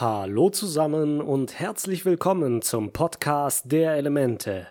Hallo 0.00 0.48
zusammen 0.48 1.20
und 1.20 1.60
herzlich 1.60 2.06
willkommen 2.06 2.62
zum 2.62 2.90
Podcast 2.90 3.70
der 3.70 3.96
Elemente. 3.96 4.66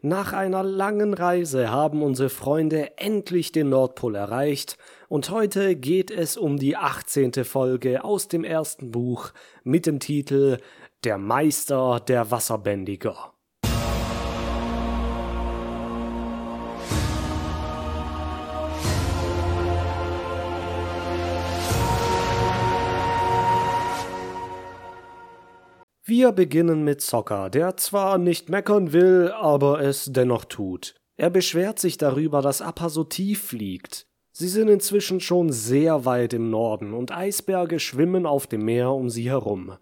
Nach 0.00 0.32
einer 0.32 0.62
langen 0.62 1.12
Reise 1.12 1.72
haben 1.72 2.04
unsere 2.04 2.28
Freunde 2.28 2.96
endlich 2.96 3.50
den 3.50 3.70
Nordpol 3.70 4.14
erreicht 4.14 4.78
und 5.08 5.28
heute 5.30 5.74
geht 5.74 6.12
es 6.12 6.36
um 6.36 6.56
die 6.56 6.76
18. 6.76 7.44
Folge 7.44 8.04
aus 8.04 8.28
dem 8.28 8.44
ersten 8.44 8.92
Buch 8.92 9.32
mit 9.64 9.86
dem 9.86 9.98
Titel 9.98 10.58
Der 11.02 11.18
Meister 11.18 11.98
der 11.98 12.30
Wasserbändiger. 12.30 13.32
Wir 26.10 26.32
beginnen 26.32 26.82
mit 26.82 27.02
Zocker, 27.02 27.50
der 27.50 27.76
zwar 27.76 28.18
nicht 28.18 28.48
meckern 28.48 28.92
will, 28.92 29.30
aber 29.32 29.80
es 29.80 30.06
dennoch 30.06 30.44
tut. 30.44 30.96
Er 31.16 31.30
beschwert 31.30 31.78
sich 31.78 31.98
darüber, 31.98 32.42
dass 32.42 32.62
Appa 32.62 32.88
so 32.88 33.04
tief 33.04 33.44
fliegt. 33.44 34.08
Sie 34.32 34.48
sind 34.48 34.66
inzwischen 34.66 35.20
schon 35.20 35.52
sehr 35.52 36.04
weit 36.06 36.32
im 36.32 36.50
Norden 36.50 36.94
und 36.94 37.12
Eisberge 37.12 37.78
schwimmen 37.78 38.26
auf 38.26 38.48
dem 38.48 38.64
Meer 38.64 38.90
um 38.90 39.08
sie 39.08 39.30
herum. 39.30 39.76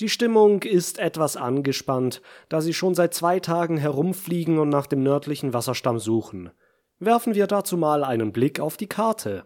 Die 0.00 0.08
Stimmung 0.08 0.62
ist 0.62 0.98
etwas 0.98 1.36
angespannt, 1.36 2.22
da 2.48 2.62
sie 2.62 2.72
schon 2.72 2.94
seit 2.94 3.12
zwei 3.12 3.38
Tagen 3.38 3.76
herumfliegen 3.76 4.58
und 4.58 4.70
nach 4.70 4.86
dem 4.86 5.02
nördlichen 5.02 5.52
Wasserstamm 5.52 5.98
suchen. 5.98 6.52
Werfen 7.00 7.34
wir 7.34 7.46
dazu 7.46 7.76
mal 7.76 8.02
einen 8.02 8.32
Blick 8.32 8.60
auf 8.60 8.78
die 8.78 8.88
Karte. 8.88 9.44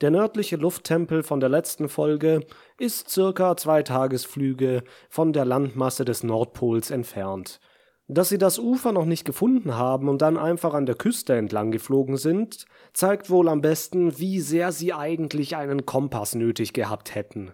Der 0.00 0.10
nördliche 0.10 0.56
Lufttempel 0.56 1.22
von 1.22 1.40
der 1.40 1.50
letzten 1.50 1.90
Folge 1.90 2.46
ist 2.78 3.10
circa 3.10 3.56
zwei 3.56 3.82
Tagesflüge 3.82 4.84
von 5.08 5.32
der 5.32 5.44
Landmasse 5.44 6.04
des 6.04 6.22
Nordpols 6.22 6.90
entfernt. 6.90 7.60
Dass 8.08 8.28
sie 8.28 8.38
das 8.38 8.58
Ufer 8.58 8.92
noch 8.92 9.04
nicht 9.04 9.24
gefunden 9.24 9.74
haben 9.74 10.08
und 10.08 10.22
dann 10.22 10.36
einfach 10.36 10.74
an 10.74 10.86
der 10.86 10.94
Küste 10.94 11.34
entlang 11.34 11.72
geflogen 11.72 12.16
sind, 12.16 12.66
zeigt 12.92 13.30
wohl 13.30 13.48
am 13.48 13.60
besten, 13.60 14.18
wie 14.18 14.40
sehr 14.40 14.70
sie 14.70 14.92
eigentlich 14.92 15.56
einen 15.56 15.86
Kompass 15.86 16.34
nötig 16.36 16.72
gehabt 16.72 17.14
hätten. 17.14 17.52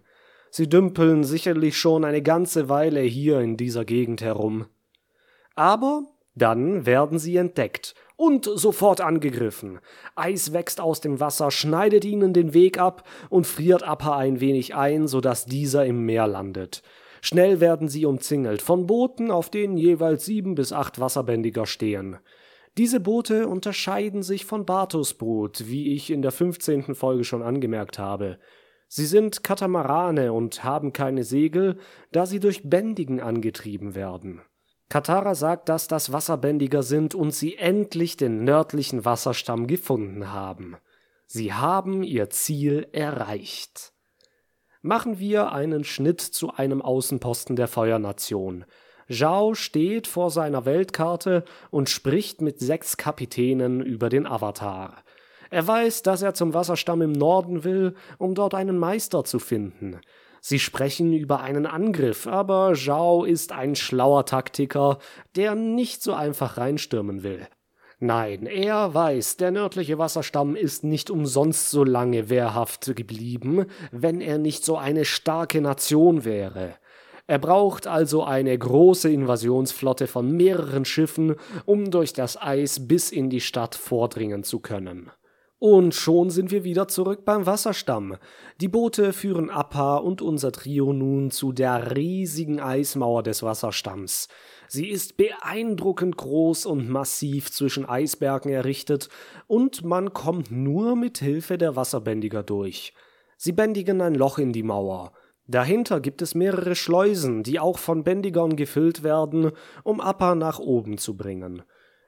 Sie 0.51 0.69
dümpeln 0.69 1.25
sicherlich 1.25 1.79
schon 1.79 2.05
eine 2.05 2.21
ganze 2.21 2.69
Weile 2.69 3.01
hier 3.01 3.41
in 3.41 3.57
dieser 3.57 3.87
Gegend 3.87 4.21
herum. 4.21 4.67
Aber 5.55 6.03
dann 6.35 6.85
werden 6.85 7.19
sie 7.19 7.37
entdeckt 7.37 7.95
und 8.23 8.45
sofort 8.45 9.01
angegriffen. 9.01 9.81
Eis 10.15 10.53
wächst 10.53 10.81
aus 10.81 11.01
dem 11.01 11.19
Wasser, 11.19 11.51
schneidet 11.51 12.05
ihnen 12.05 12.33
den 12.33 12.55
Weg 12.55 12.79
ab 12.79 13.03
und 13.31 13.49
friert 13.49 13.83
Appa 13.83 14.17
ein 14.17 14.39
wenig 14.39 14.77
ein, 14.77 15.09
so 15.09 15.21
dass 15.21 15.45
dieser 15.45 15.85
im 15.87 16.07
Meer 16.07 16.29
landet. 16.29 16.85
Schnell 17.21 17.59
werden 17.59 17.89
sie 17.89 18.07
umzingelt 18.07 18.63
von 18.63 18.87
Booten, 18.87 19.33
auf 19.33 19.51
denen 19.51 19.77
jeweils 19.77 20.25
sieben 20.25 20.55
bis 20.55 20.73
acht 20.73 21.01
Wasserbändiger 21.01 21.67
stehen. 21.67 22.19
Diese 22.79 23.01
Boote 23.01 23.49
unterscheiden 23.49 24.23
sich 24.23 24.47
von 24.47 24.67
Bartos 24.67 25.15
Boot, 25.15 25.65
wie 25.67 25.93
ich 25.93 26.09
in 26.09 26.23
der 26.23 26.31
15. 26.31 26.95
Folge 26.95 27.25
schon 27.25 27.43
angemerkt 27.43 27.99
habe. 27.99 28.39
Sie 28.87 29.07
sind 29.07 29.43
Katamarane 29.43 30.33
und 30.33 30.63
haben 30.63 30.93
keine 30.93 31.25
Segel, 31.25 31.77
da 32.13 32.27
sie 32.27 32.39
durch 32.39 32.71
Bändigen 32.71 33.21
angetrieben 33.21 33.97
werden. 33.97 34.43
Katara 34.93 35.35
sagt, 35.35 35.71
dass 35.71 35.89
das 35.89 36.13
Wasserbändiger 36.13 36.83
sind 36.83 37.15
und 37.15 37.31
sie 37.31 37.57
endlich 37.57 38.19
den 38.19 38.45
nördlichen 38.45 39.07
Wasserstamm 39.07 39.67
gefunden 39.67 40.31
haben. 40.35 40.77
Sie 41.27 41.55
haben 41.55 42.03
ihr 42.03 42.29
Ziel 42.29 42.87
erreicht. 42.93 43.95
Machen 44.83 45.19
wir 45.19 45.51
einen 45.51 45.85
Schnitt 45.85 46.21
zu 46.21 46.53
einem 46.53 46.83
Außenposten 46.83 47.57
der 47.57 47.69
Feuernation. 47.69 48.67
Zhao 49.09 49.55
steht 49.55 50.07
vor 50.07 50.31
seiner 50.31 50.67
Weltkarte 50.67 51.47
und 51.71 51.89
spricht 51.89 52.43
mit 52.43 52.61
sechs 52.61 52.99
Kapitänen 52.99 53.81
über 53.81 54.11
den 54.11 54.27
Avatar. 54.27 55.03
Er 55.49 55.67
weiß, 55.67 56.03
dass 56.03 56.21
er 56.21 56.35
zum 56.35 56.53
Wasserstamm 56.53 57.01
im 57.01 57.13
Norden 57.13 57.65
will, 57.65 57.95
um 58.19 58.35
dort 58.35 58.55
einen 58.55 58.77
Meister 58.77 59.25
zu 59.25 59.39
finden. 59.39 60.03
Sie 60.45 60.59
sprechen 60.59 61.13
über 61.13 61.41
einen 61.41 61.67
Angriff, 61.67 62.27
aber 62.27 62.75
Zhao 62.75 63.23
ist 63.23 63.53
ein 63.53 63.77
schlauer 63.77 64.27
Taktiker, 64.27 64.99
der 65.37 65.55
nicht 65.55 66.03
so 66.03 66.15
einfach 66.15 66.57
reinstürmen 66.57 67.23
will. 67.23 67.47
Nein, 68.01 68.47
er 68.47 68.93
weiß, 68.93 69.37
der 69.37 69.53
nördliche 69.53 69.99
Wasserstamm 69.99 70.57
ist 70.57 70.83
nicht 70.83 71.11
umsonst 71.11 71.71
so 71.71 71.85
lange 71.85 72.29
wehrhaft 72.29 72.97
geblieben, 72.97 73.67
wenn 73.93 74.21
er 74.21 74.39
nicht 74.39 74.65
so 74.65 74.77
eine 74.77 75.05
starke 75.05 75.61
Nation 75.61 76.25
wäre. 76.25 76.75
Er 77.29 77.39
braucht 77.39 77.87
also 77.87 78.25
eine 78.25 78.59
große 78.59 79.13
Invasionsflotte 79.13 80.09
von 80.09 80.33
mehreren 80.33 80.85
Schiffen, 80.85 81.37
um 81.67 81.93
durch 81.93 82.15
das 82.15 82.37
Eis 82.37 82.89
bis 82.89 83.13
in 83.13 83.31
die 83.31 83.41
Stadt 83.41 83.77
vordringen 83.77 84.43
zu 84.43 84.59
können. 84.59 85.13
Und 85.65 85.95
schon 85.95 86.31
sind 86.31 86.51
wir 86.51 86.65
wieder 86.65 86.89
zurück 86.89 87.25
beim 87.25 87.47
Wasserstamm. 87.47 88.17
Die 88.61 88.67
Boote 88.67 89.13
führen 89.13 89.49
Appa 89.49 89.99
und 89.99 90.21
unser 90.21 90.51
Trio 90.51 90.93
nun 90.93 91.31
zu 91.31 91.53
der 91.53 91.95
riesigen 91.95 92.59
Eismauer 92.59 93.23
des 93.23 93.45
Wasserstamms. 93.45 94.27
Sie 94.67 94.89
ist 94.89 95.17
beeindruckend 95.17 96.17
groß 96.17 96.67
und 96.67 96.89
massiv 96.89 97.53
zwischen 97.53 97.89
Eisbergen 97.89 98.51
errichtet, 98.51 99.09
und 99.47 99.85
man 99.85 100.13
kommt 100.13 100.51
nur 100.51 100.97
mit 100.97 101.19
Hilfe 101.19 101.59
der 101.59 101.77
Wasserbändiger 101.77 102.43
durch. 102.43 102.93
Sie 103.37 103.53
bändigen 103.53 104.01
ein 104.01 104.17
Loch 104.17 104.39
in 104.39 104.53
die 104.53 104.65
Mauer. 104.65 105.13
Dahinter 105.47 106.01
gibt 106.01 106.23
es 106.23 106.35
mehrere 106.35 106.75
Schleusen, 106.75 107.45
die 107.45 107.61
auch 107.61 107.79
von 107.79 108.03
Bändigern 108.03 108.57
gefüllt 108.57 109.05
werden, 109.05 109.53
um 109.85 110.01
Appa 110.01 110.35
nach 110.35 110.59
oben 110.59 110.99
zu 110.99 111.17
bringen. 111.17 111.63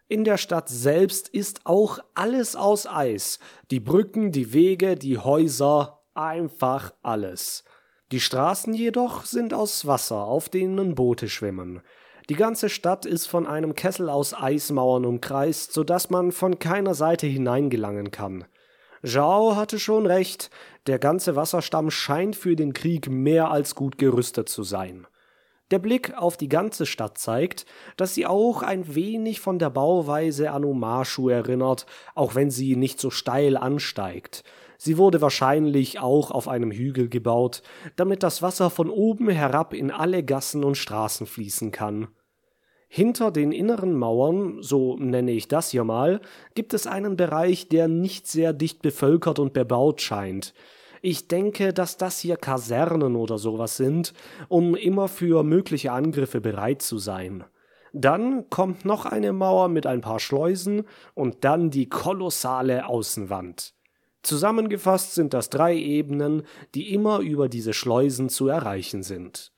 In 0.06 0.24
der 0.24 0.36
Stadt 0.36 0.68
selbst 0.68 1.28
ist 1.30 1.62
auch 1.64 1.98
alles 2.14 2.56
aus 2.56 2.86
Eis. 2.86 3.38
Die 3.70 3.80
Brücken, 3.80 4.32
die 4.32 4.52
Wege, 4.52 4.96
die 4.96 5.18
Häuser, 5.18 6.02
einfach 6.12 6.92
alles. 7.02 7.64
Die 8.12 8.20
Straßen 8.20 8.74
jedoch 8.74 9.24
sind 9.24 9.54
aus 9.54 9.86
Wasser, 9.86 10.24
auf 10.24 10.50
denen 10.50 10.94
Boote 10.94 11.30
schwimmen. 11.30 11.80
Die 12.28 12.36
ganze 12.36 12.68
Stadt 12.68 13.06
ist 13.06 13.26
von 13.26 13.46
einem 13.46 13.74
Kessel 13.74 14.10
aus 14.10 14.34
Eismauern 14.34 15.06
umkreist, 15.06 15.72
so 15.72 15.84
dass 15.84 16.10
man 16.10 16.32
von 16.32 16.58
keiner 16.58 16.94
Seite 16.94 17.26
hineingelangen 17.26 18.10
kann. 18.10 18.44
Zhao 19.02 19.56
hatte 19.56 19.78
schon 19.78 20.06
recht, 20.06 20.50
der 20.86 20.98
ganze 20.98 21.34
Wasserstamm 21.34 21.90
scheint 21.90 22.36
für 22.36 22.56
den 22.56 22.72
Krieg 22.74 23.08
mehr 23.08 23.50
als 23.50 23.74
gut 23.74 23.98
gerüstet 23.98 24.48
zu 24.48 24.64
sein. 24.64 25.06
Der 25.70 25.78
Blick 25.78 26.12
auf 26.16 26.36
die 26.36 26.48
ganze 26.48 26.84
Stadt 26.84 27.16
zeigt, 27.16 27.64
dass 27.96 28.14
sie 28.14 28.26
auch 28.26 28.62
ein 28.62 28.94
wenig 28.94 29.40
von 29.40 29.58
der 29.58 29.70
Bauweise 29.70 30.50
an 30.50 30.64
Omashu 30.64 31.30
erinnert, 31.30 31.86
auch 32.14 32.34
wenn 32.34 32.50
sie 32.50 32.76
nicht 32.76 33.00
so 33.00 33.10
steil 33.10 33.56
ansteigt. 33.56 34.44
Sie 34.76 34.98
wurde 34.98 35.22
wahrscheinlich 35.22 36.00
auch 36.00 36.30
auf 36.30 36.48
einem 36.48 36.70
Hügel 36.70 37.08
gebaut, 37.08 37.62
damit 37.96 38.22
das 38.22 38.42
Wasser 38.42 38.68
von 38.68 38.90
oben 38.90 39.30
herab 39.30 39.72
in 39.72 39.90
alle 39.90 40.22
Gassen 40.22 40.64
und 40.64 40.76
Straßen 40.76 41.26
fließen 41.26 41.70
kann. 41.70 42.08
Hinter 42.88 43.30
den 43.30 43.50
inneren 43.50 43.94
Mauern, 43.94 44.58
so 44.60 44.96
nenne 44.98 45.32
ich 45.32 45.48
das 45.48 45.70
hier 45.70 45.84
mal, 45.84 46.20
gibt 46.54 46.74
es 46.74 46.86
einen 46.86 47.16
Bereich, 47.16 47.68
der 47.68 47.88
nicht 47.88 48.28
sehr 48.28 48.52
dicht 48.52 48.82
bevölkert 48.82 49.38
und 49.38 49.52
bebaut 49.52 50.00
scheint. 50.00 50.54
Ich 51.06 51.28
denke, 51.28 51.74
dass 51.74 51.98
das 51.98 52.18
hier 52.18 52.38
Kasernen 52.38 53.14
oder 53.14 53.36
sowas 53.36 53.76
sind, 53.76 54.14
um 54.48 54.74
immer 54.74 55.06
für 55.06 55.42
mögliche 55.42 55.92
Angriffe 55.92 56.40
bereit 56.40 56.80
zu 56.80 56.96
sein. 56.96 57.44
Dann 57.92 58.48
kommt 58.48 58.86
noch 58.86 59.04
eine 59.04 59.34
Mauer 59.34 59.68
mit 59.68 59.86
ein 59.86 60.00
paar 60.00 60.18
Schleusen 60.18 60.84
und 61.12 61.44
dann 61.44 61.68
die 61.68 61.90
kolossale 61.90 62.86
Außenwand. 62.86 63.74
Zusammengefasst 64.22 65.14
sind 65.14 65.34
das 65.34 65.50
drei 65.50 65.76
Ebenen, 65.76 66.44
die 66.74 66.94
immer 66.94 67.18
über 67.18 67.50
diese 67.50 67.74
Schleusen 67.74 68.30
zu 68.30 68.48
erreichen 68.48 69.02
sind. 69.02 69.52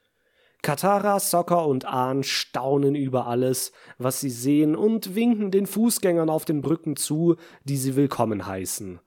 Katara, 0.62 1.20
Sokka 1.20 1.60
und 1.60 1.84
Ahn 1.84 2.24
staunen 2.24 2.96
über 2.96 3.28
alles, 3.28 3.70
was 3.98 4.18
sie 4.18 4.30
sehen 4.30 4.74
und 4.74 5.14
winken 5.14 5.52
den 5.52 5.66
Fußgängern 5.66 6.28
auf 6.28 6.44
den 6.44 6.60
Brücken 6.60 6.96
zu, 6.96 7.36
die 7.62 7.76
sie 7.76 7.94
willkommen 7.94 8.46
heißen. 8.48 8.98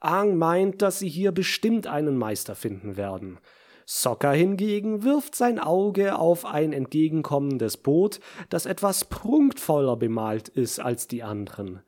Aang 0.00 0.36
meint, 0.36 0.82
dass 0.82 1.00
sie 1.00 1.08
hier 1.08 1.32
bestimmt 1.32 1.86
einen 1.86 2.16
Meister 2.16 2.54
finden 2.54 2.96
werden. 2.96 3.38
Sokka 3.84 4.32
hingegen 4.32 5.02
wirft 5.02 5.34
sein 5.34 5.58
Auge 5.58 6.18
auf 6.18 6.44
ein 6.44 6.74
entgegenkommendes 6.74 7.78
Boot, 7.78 8.20
das 8.50 8.66
etwas 8.66 9.06
prunkvoller 9.06 9.96
bemalt 9.96 10.48
ist 10.48 10.78
als 10.78 11.08
die 11.08 11.22
anderen. 11.22 11.80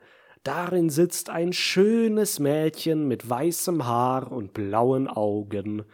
Darin 0.42 0.88
sitzt 0.88 1.28
ein 1.28 1.52
schönes 1.52 2.38
Mädchen 2.38 3.06
mit 3.06 3.28
weißem 3.28 3.86
Haar 3.86 4.32
und 4.32 4.54
blauen 4.54 5.08
Augen. 5.08 5.84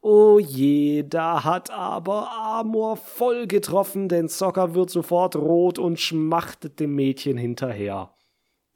Oh 0.00 0.38
je, 0.38 1.02
da 1.02 1.44
hat 1.44 1.70
aber 1.70 2.32
Amor 2.32 2.96
voll 2.96 3.46
getroffen, 3.46 4.08
denn 4.08 4.28
Sokka 4.28 4.72
wird 4.74 4.88
sofort 4.88 5.36
rot 5.36 5.78
und 5.78 6.00
schmachtet 6.00 6.80
dem 6.80 6.94
Mädchen 6.94 7.36
hinterher. 7.36 8.14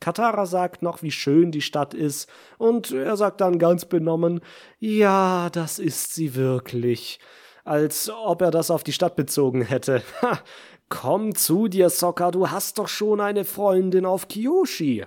Katara 0.01 0.47
sagt 0.47 0.83
noch, 0.83 1.03
wie 1.03 1.11
schön 1.11 1.51
die 1.51 1.63
Stadt 1.63 1.95
ist, 1.95 2.29
und 2.59 2.91
er 2.93 3.17
sagt 3.17 3.41
dann 3.41 3.59
ganz 3.59 3.85
benommen, 3.87 4.41
ja, 4.79 5.49
das 5.51 5.79
ist 5.79 6.15
sie 6.15 6.35
wirklich. 6.35 7.21
als 7.65 8.11
ob 8.11 8.43
er 8.43 8.51
das 8.51 8.71
auf 8.71 8.85
die 8.85 8.93
Stadt 8.93 9.17
bezogen 9.17 9.63
hätte. 9.63 10.03
Ha, 10.23 10.39
komm 10.89 11.35
zu 11.35 11.69
dir, 11.69 11.91
Sokka, 11.91 12.31
du 12.31 12.51
hast 12.51 12.79
doch 12.79 12.89
schon 12.89 13.21
eine 13.21 13.45
Freundin 13.45 14.07
auf 14.07 14.29
Kyoshi. 14.29 15.05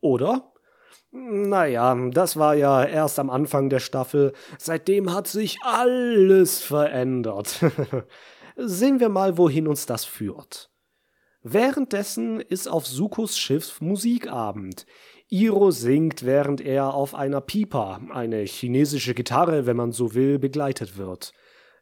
Oder? 0.00 0.52
Naja, 1.12 1.94
das 2.10 2.36
war 2.36 2.54
ja 2.54 2.84
erst 2.84 3.18
am 3.18 3.30
Anfang 3.30 3.68
der 3.70 3.80
Staffel. 3.80 4.32
Seitdem 4.58 5.12
hat 5.14 5.28
sich 5.28 5.58
alles 5.62 6.60
verändert. 6.62 7.60
Sehen 8.56 8.98
wir 9.00 9.08
mal, 9.10 9.38
wohin 9.38 9.68
uns 9.68 9.86
das 9.86 10.04
führt. 10.04 10.71
Währenddessen 11.44 12.40
ist 12.40 12.68
auf 12.68 12.86
Sukos 12.86 13.36
Schiff 13.36 13.80
Musikabend. 13.80 14.86
Iro 15.28 15.72
singt, 15.72 16.24
während 16.24 16.60
er 16.60 16.94
auf 16.94 17.16
einer 17.16 17.40
Pipa, 17.40 18.00
eine 18.12 18.42
chinesische 18.42 19.12
Gitarre, 19.12 19.66
wenn 19.66 19.76
man 19.76 19.90
so 19.90 20.14
will, 20.14 20.38
begleitet 20.38 20.96
wird. 20.98 21.32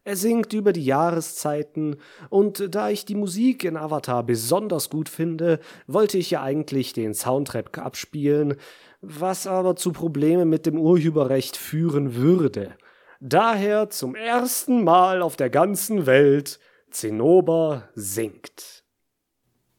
Er 0.02 0.16
singt 0.16 0.54
über 0.54 0.72
die 0.72 0.84
Jahreszeiten, 0.86 1.96
und 2.30 2.74
da 2.74 2.88
ich 2.88 3.04
die 3.04 3.14
Musik 3.14 3.64
in 3.64 3.76
Avatar 3.76 4.22
besonders 4.22 4.88
gut 4.88 5.10
finde, 5.10 5.60
wollte 5.86 6.16
ich 6.16 6.30
ja 6.30 6.42
eigentlich 6.42 6.94
den 6.94 7.12
Soundtrack 7.12 7.76
abspielen, 7.76 8.56
was 9.02 9.46
aber 9.46 9.76
zu 9.76 9.92
Problemen 9.92 10.48
mit 10.48 10.64
dem 10.64 10.78
Urheberrecht 10.78 11.58
führen 11.58 12.14
würde. 12.14 12.76
Daher 13.20 13.90
zum 13.90 14.14
ersten 14.14 14.84
Mal 14.84 15.20
auf 15.20 15.36
der 15.36 15.50
ganzen 15.50 16.06
Welt 16.06 16.58
Zinnober 16.90 17.90
singt. 17.94 18.79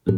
Winter, 0.05 0.15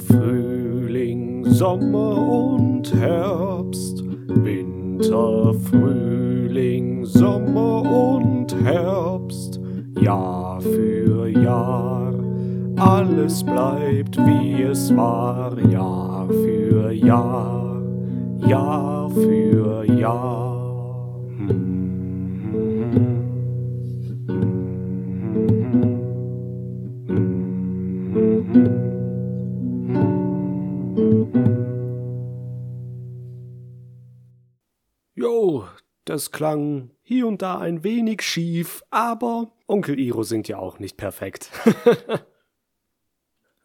Frühling, 0.00 1.44
Sommer 1.44 2.16
und 2.16 2.92
Herbst. 2.92 4.02
Winter, 4.26 5.54
Frühling, 5.54 7.04
Sommer 7.04 7.82
und 7.82 8.52
Herbst. 8.64 9.60
Jahr 10.00 10.60
für 10.60 11.28
Jahr. 11.28 11.99
Alles 12.80 13.44
bleibt 13.44 14.16
wie 14.16 14.62
es 14.62 14.96
war, 14.96 15.58
Jahr 15.68 16.26
für 16.28 16.90
Jahr, 16.90 17.82
Jahr 18.38 19.10
für 19.10 19.84
Jahr. 19.84 20.50
Jo, 35.14 35.64
das 36.06 36.32
klang 36.32 36.92
hier 37.02 37.26
und 37.26 37.42
da 37.42 37.58
ein 37.58 37.84
wenig 37.84 38.22
schief, 38.22 38.82
aber 38.88 39.52
Onkel 39.66 40.00
Iro 40.00 40.22
singt 40.22 40.48
ja 40.48 40.56
auch 40.56 40.78
nicht 40.78 40.96
perfekt. 40.96 41.50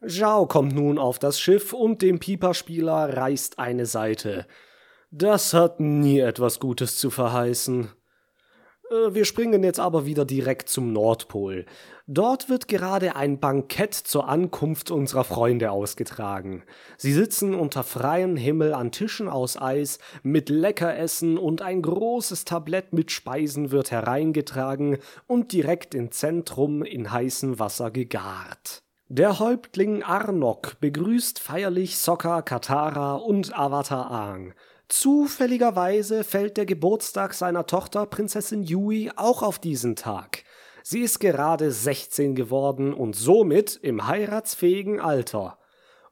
Zhao 0.06 0.46
kommt 0.46 0.74
nun 0.74 0.98
auf 0.98 1.18
das 1.18 1.40
Schiff 1.40 1.72
und 1.72 2.02
dem 2.02 2.18
Piperspieler 2.18 3.16
reißt 3.16 3.58
eine 3.58 3.86
Seite. 3.86 4.46
Das 5.10 5.54
hat 5.54 5.80
nie 5.80 6.20
etwas 6.20 6.60
Gutes 6.60 6.98
zu 6.98 7.10
verheißen. 7.10 7.88
Äh, 8.90 9.14
wir 9.14 9.24
springen 9.24 9.64
jetzt 9.64 9.80
aber 9.80 10.06
wieder 10.06 10.24
direkt 10.24 10.68
zum 10.68 10.92
Nordpol. 10.92 11.66
Dort 12.06 12.48
wird 12.48 12.68
gerade 12.68 13.16
ein 13.16 13.40
Bankett 13.40 13.94
zur 13.94 14.28
Ankunft 14.28 14.90
unserer 14.90 15.24
Freunde 15.24 15.72
ausgetragen. 15.72 16.62
Sie 16.96 17.12
sitzen 17.12 17.54
unter 17.54 17.82
freiem 17.82 18.36
Himmel 18.36 18.74
an 18.74 18.92
Tischen 18.92 19.28
aus 19.28 19.60
Eis 19.60 19.98
mit 20.22 20.48
Leckeressen 20.48 21.36
und 21.36 21.62
ein 21.62 21.82
großes 21.82 22.44
Tablett 22.44 22.92
mit 22.92 23.10
Speisen 23.10 23.72
wird 23.72 23.90
hereingetragen 23.90 24.98
und 25.26 25.52
direkt 25.52 25.94
im 25.94 26.12
Zentrum 26.12 26.82
in 26.82 27.10
heißem 27.10 27.58
Wasser 27.58 27.90
gegart. 27.90 28.85
Der 29.08 29.38
Häuptling 29.38 30.02
Arnok 30.02 30.80
begrüßt 30.80 31.38
feierlich 31.38 31.96
Sokka, 31.96 32.42
Katara 32.42 33.14
und 33.14 33.56
Avatar 33.56 34.10
Aang. 34.10 34.52
Zufälligerweise 34.88 36.24
fällt 36.24 36.56
der 36.56 36.66
Geburtstag 36.66 37.32
seiner 37.34 37.66
Tochter 37.66 38.06
Prinzessin 38.06 38.64
Yui 38.64 39.12
auch 39.14 39.44
auf 39.44 39.60
diesen 39.60 39.94
Tag. 39.94 40.42
Sie 40.82 41.02
ist 41.02 41.20
gerade 41.20 41.70
16 41.70 42.34
geworden 42.34 42.92
und 42.92 43.14
somit 43.14 43.78
im 43.80 44.08
heiratsfähigen 44.08 44.98
Alter. 44.98 45.56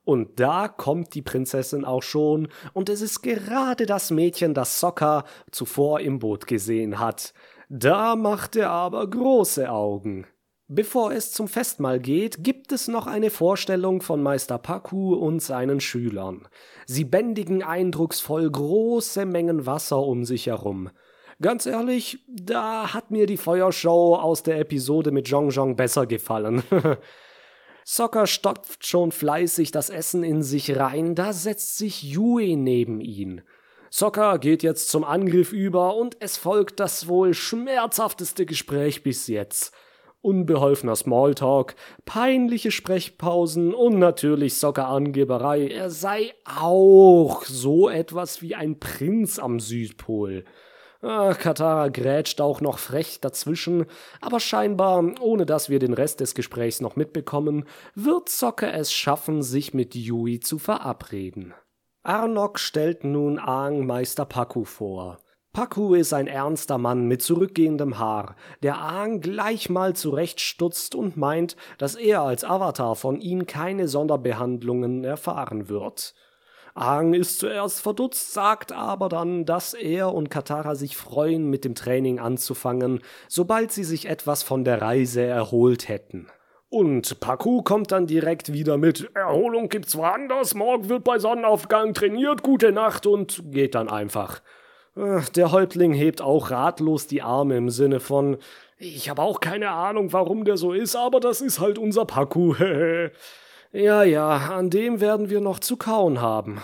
Und 0.04 0.38
da 0.38 0.68
kommt 0.68 1.16
die 1.16 1.22
Prinzessin 1.22 1.84
auch 1.84 2.04
schon, 2.04 2.46
und 2.74 2.88
es 2.88 3.00
ist 3.00 3.22
gerade 3.22 3.86
das 3.86 4.12
Mädchen, 4.12 4.54
das 4.54 4.78
Sokka 4.78 5.24
zuvor 5.50 5.98
im 5.98 6.20
Boot 6.20 6.46
gesehen 6.46 7.00
hat. 7.00 7.34
Da 7.68 8.14
macht 8.14 8.54
er 8.54 8.70
aber 8.70 9.10
große 9.10 9.68
Augen. 9.68 10.28
Bevor 10.68 11.12
es 11.12 11.30
zum 11.30 11.46
Festmahl 11.46 12.00
geht, 12.00 12.42
gibt 12.42 12.72
es 12.72 12.88
noch 12.88 13.06
eine 13.06 13.28
Vorstellung 13.28 14.00
von 14.00 14.22
Meister 14.22 14.56
Paku 14.56 15.14
und 15.14 15.40
seinen 15.40 15.78
Schülern. 15.78 16.48
Sie 16.86 17.04
bändigen 17.04 17.62
eindrucksvoll 17.62 18.50
große 18.50 19.26
Mengen 19.26 19.66
Wasser 19.66 19.98
um 19.98 20.24
sich 20.24 20.46
herum. 20.46 20.88
Ganz 21.42 21.66
ehrlich, 21.66 22.24
da 22.28 22.94
hat 22.94 23.10
mir 23.10 23.26
die 23.26 23.36
Feuershow 23.36 24.16
aus 24.16 24.42
der 24.42 24.58
Episode 24.58 25.10
mit 25.10 25.28
Jong 25.28 25.50
Jong 25.50 25.76
besser 25.76 26.06
gefallen. 26.06 26.62
Soccer 27.84 28.26
stopft 28.26 28.86
schon 28.86 29.12
fleißig 29.12 29.70
das 29.70 29.90
Essen 29.90 30.24
in 30.24 30.42
sich 30.42 30.74
rein, 30.74 31.14
da 31.14 31.34
setzt 31.34 31.76
sich 31.76 32.02
Yui 32.02 32.56
neben 32.56 33.02
ihn. 33.02 33.42
Soccer 33.90 34.38
geht 34.38 34.62
jetzt 34.62 34.88
zum 34.88 35.04
Angriff 35.04 35.52
über 35.52 35.94
und 35.94 36.16
es 36.20 36.38
folgt 36.38 36.80
das 36.80 37.06
wohl 37.06 37.34
schmerzhafteste 37.34 38.46
Gespräch 38.46 39.02
bis 39.02 39.26
jetzt 39.26 39.74
unbeholfener 40.24 40.96
Smalltalk, 40.96 41.74
peinliche 42.04 42.70
Sprechpausen 42.70 43.74
und 43.74 43.98
natürlich 43.98 44.54
Soccer-Angeberei. 44.54 45.68
Er 45.68 45.90
sei 45.90 46.32
auch 46.44 47.44
so 47.44 47.88
etwas 47.88 48.42
wie 48.42 48.54
ein 48.54 48.80
Prinz 48.80 49.38
am 49.38 49.60
Südpol. 49.60 50.44
Ah, 51.02 51.34
Katara 51.34 51.88
grätscht 51.88 52.40
auch 52.40 52.62
noch 52.62 52.78
frech 52.78 53.20
dazwischen, 53.20 53.84
aber 54.22 54.40
scheinbar, 54.40 55.04
ohne 55.20 55.44
dass 55.44 55.68
wir 55.68 55.78
den 55.78 55.92
Rest 55.92 56.20
des 56.20 56.34
Gesprächs 56.34 56.80
noch 56.80 56.96
mitbekommen, 56.96 57.66
wird 57.94 58.30
Soccer 58.30 58.72
es 58.72 58.90
schaffen, 58.90 59.42
sich 59.42 59.74
mit 59.74 59.94
Yui 59.94 60.40
zu 60.40 60.58
verabreden. 60.58 61.52
Arnok 62.02 62.58
stellt 62.58 63.04
nun 63.04 63.38
Aang 63.38 63.84
Meister 63.84 64.24
Paku 64.24 64.64
vor. 64.64 65.18
Paku 65.54 65.94
ist 65.94 66.12
ein 66.12 66.26
ernster 66.26 66.78
Mann 66.78 67.06
mit 67.06 67.22
zurückgehendem 67.22 68.00
Haar, 68.00 68.34
der 68.64 68.78
Aang 68.78 69.20
gleich 69.20 69.70
mal 69.70 69.94
zurechtstutzt 69.94 70.96
und 70.96 71.16
meint, 71.16 71.54
dass 71.78 71.94
er 71.94 72.22
als 72.22 72.42
Avatar 72.42 72.96
von 72.96 73.20
ihm 73.20 73.46
keine 73.46 73.86
Sonderbehandlungen 73.86 75.04
erfahren 75.04 75.68
wird. 75.68 76.16
Aang 76.74 77.14
ist 77.14 77.38
zuerst 77.38 77.80
verdutzt, 77.80 78.32
sagt 78.32 78.72
aber 78.72 79.08
dann, 79.08 79.44
dass 79.44 79.74
er 79.74 80.12
und 80.12 80.28
Katara 80.28 80.74
sich 80.74 80.96
freuen, 80.96 81.48
mit 81.50 81.64
dem 81.64 81.76
Training 81.76 82.18
anzufangen, 82.18 82.98
sobald 83.28 83.70
sie 83.70 83.84
sich 83.84 84.08
etwas 84.08 84.42
von 84.42 84.64
der 84.64 84.82
Reise 84.82 85.22
erholt 85.22 85.86
hätten. 85.86 86.26
Und 86.68 87.20
Paku 87.20 87.62
kommt 87.62 87.92
dann 87.92 88.08
direkt 88.08 88.52
wieder 88.52 88.76
mit 88.76 89.08
Erholung 89.14 89.68
gibt's 89.68 89.96
woanders, 89.96 90.56
morgen 90.56 90.88
wird 90.88 91.04
bei 91.04 91.20
Sonnenaufgang 91.20 91.94
trainiert, 91.94 92.42
gute 92.42 92.72
Nacht 92.72 93.06
und 93.06 93.40
geht 93.52 93.76
dann 93.76 93.88
einfach. 93.88 94.42
Der 94.96 95.50
Häuptling 95.50 95.92
hebt 95.92 96.22
auch 96.22 96.50
ratlos 96.50 97.08
die 97.08 97.22
Arme 97.22 97.56
im 97.56 97.70
Sinne 97.70 97.98
von 97.98 98.36
Ich 98.78 99.08
habe 99.08 99.22
auch 99.22 99.40
keine 99.40 99.70
Ahnung, 99.70 100.12
warum 100.12 100.44
der 100.44 100.56
so 100.56 100.72
ist, 100.72 100.94
aber 100.94 101.18
das 101.18 101.40
ist 101.40 101.58
halt 101.58 101.78
unser 101.78 102.04
Paku. 102.04 102.54
ja, 103.72 104.04
ja, 104.04 104.36
an 104.54 104.70
dem 104.70 105.00
werden 105.00 105.30
wir 105.30 105.40
noch 105.40 105.58
zu 105.58 105.76
kauen 105.76 106.20
haben. 106.20 106.62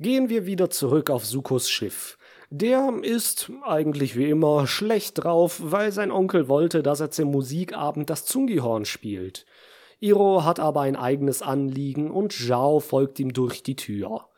Gehen 0.00 0.28
wir 0.28 0.46
wieder 0.46 0.70
zurück 0.70 1.08
auf 1.10 1.24
Sukos 1.24 1.70
Schiff. 1.70 2.18
Der 2.52 2.92
ist 3.02 3.52
eigentlich 3.64 4.16
wie 4.16 4.28
immer 4.28 4.66
schlecht 4.66 5.22
drauf, 5.22 5.60
weil 5.62 5.92
sein 5.92 6.10
Onkel 6.10 6.48
wollte, 6.48 6.82
dass 6.82 6.98
er 6.98 7.12
zum 7.12 7.30
Musikabend 7.30 8.10
das 8.10 8.24
Zungihorn 8.24 8.86
spielt. 8.86 9.46
Iro 10.00 10.42
hat 10.44 10.58
aber 10.58 10.80
ein 10.80 10.96
eigenes 10.96 11.42
Anliegen 11.42 12.10
und 12.10 12.32
Zhao 12.32 12.80
folgt 12.80 13.20
ihm 13.20 13.32
durch 13.32 13.62
die 13.62 13.76
Tür. 13.76 14.29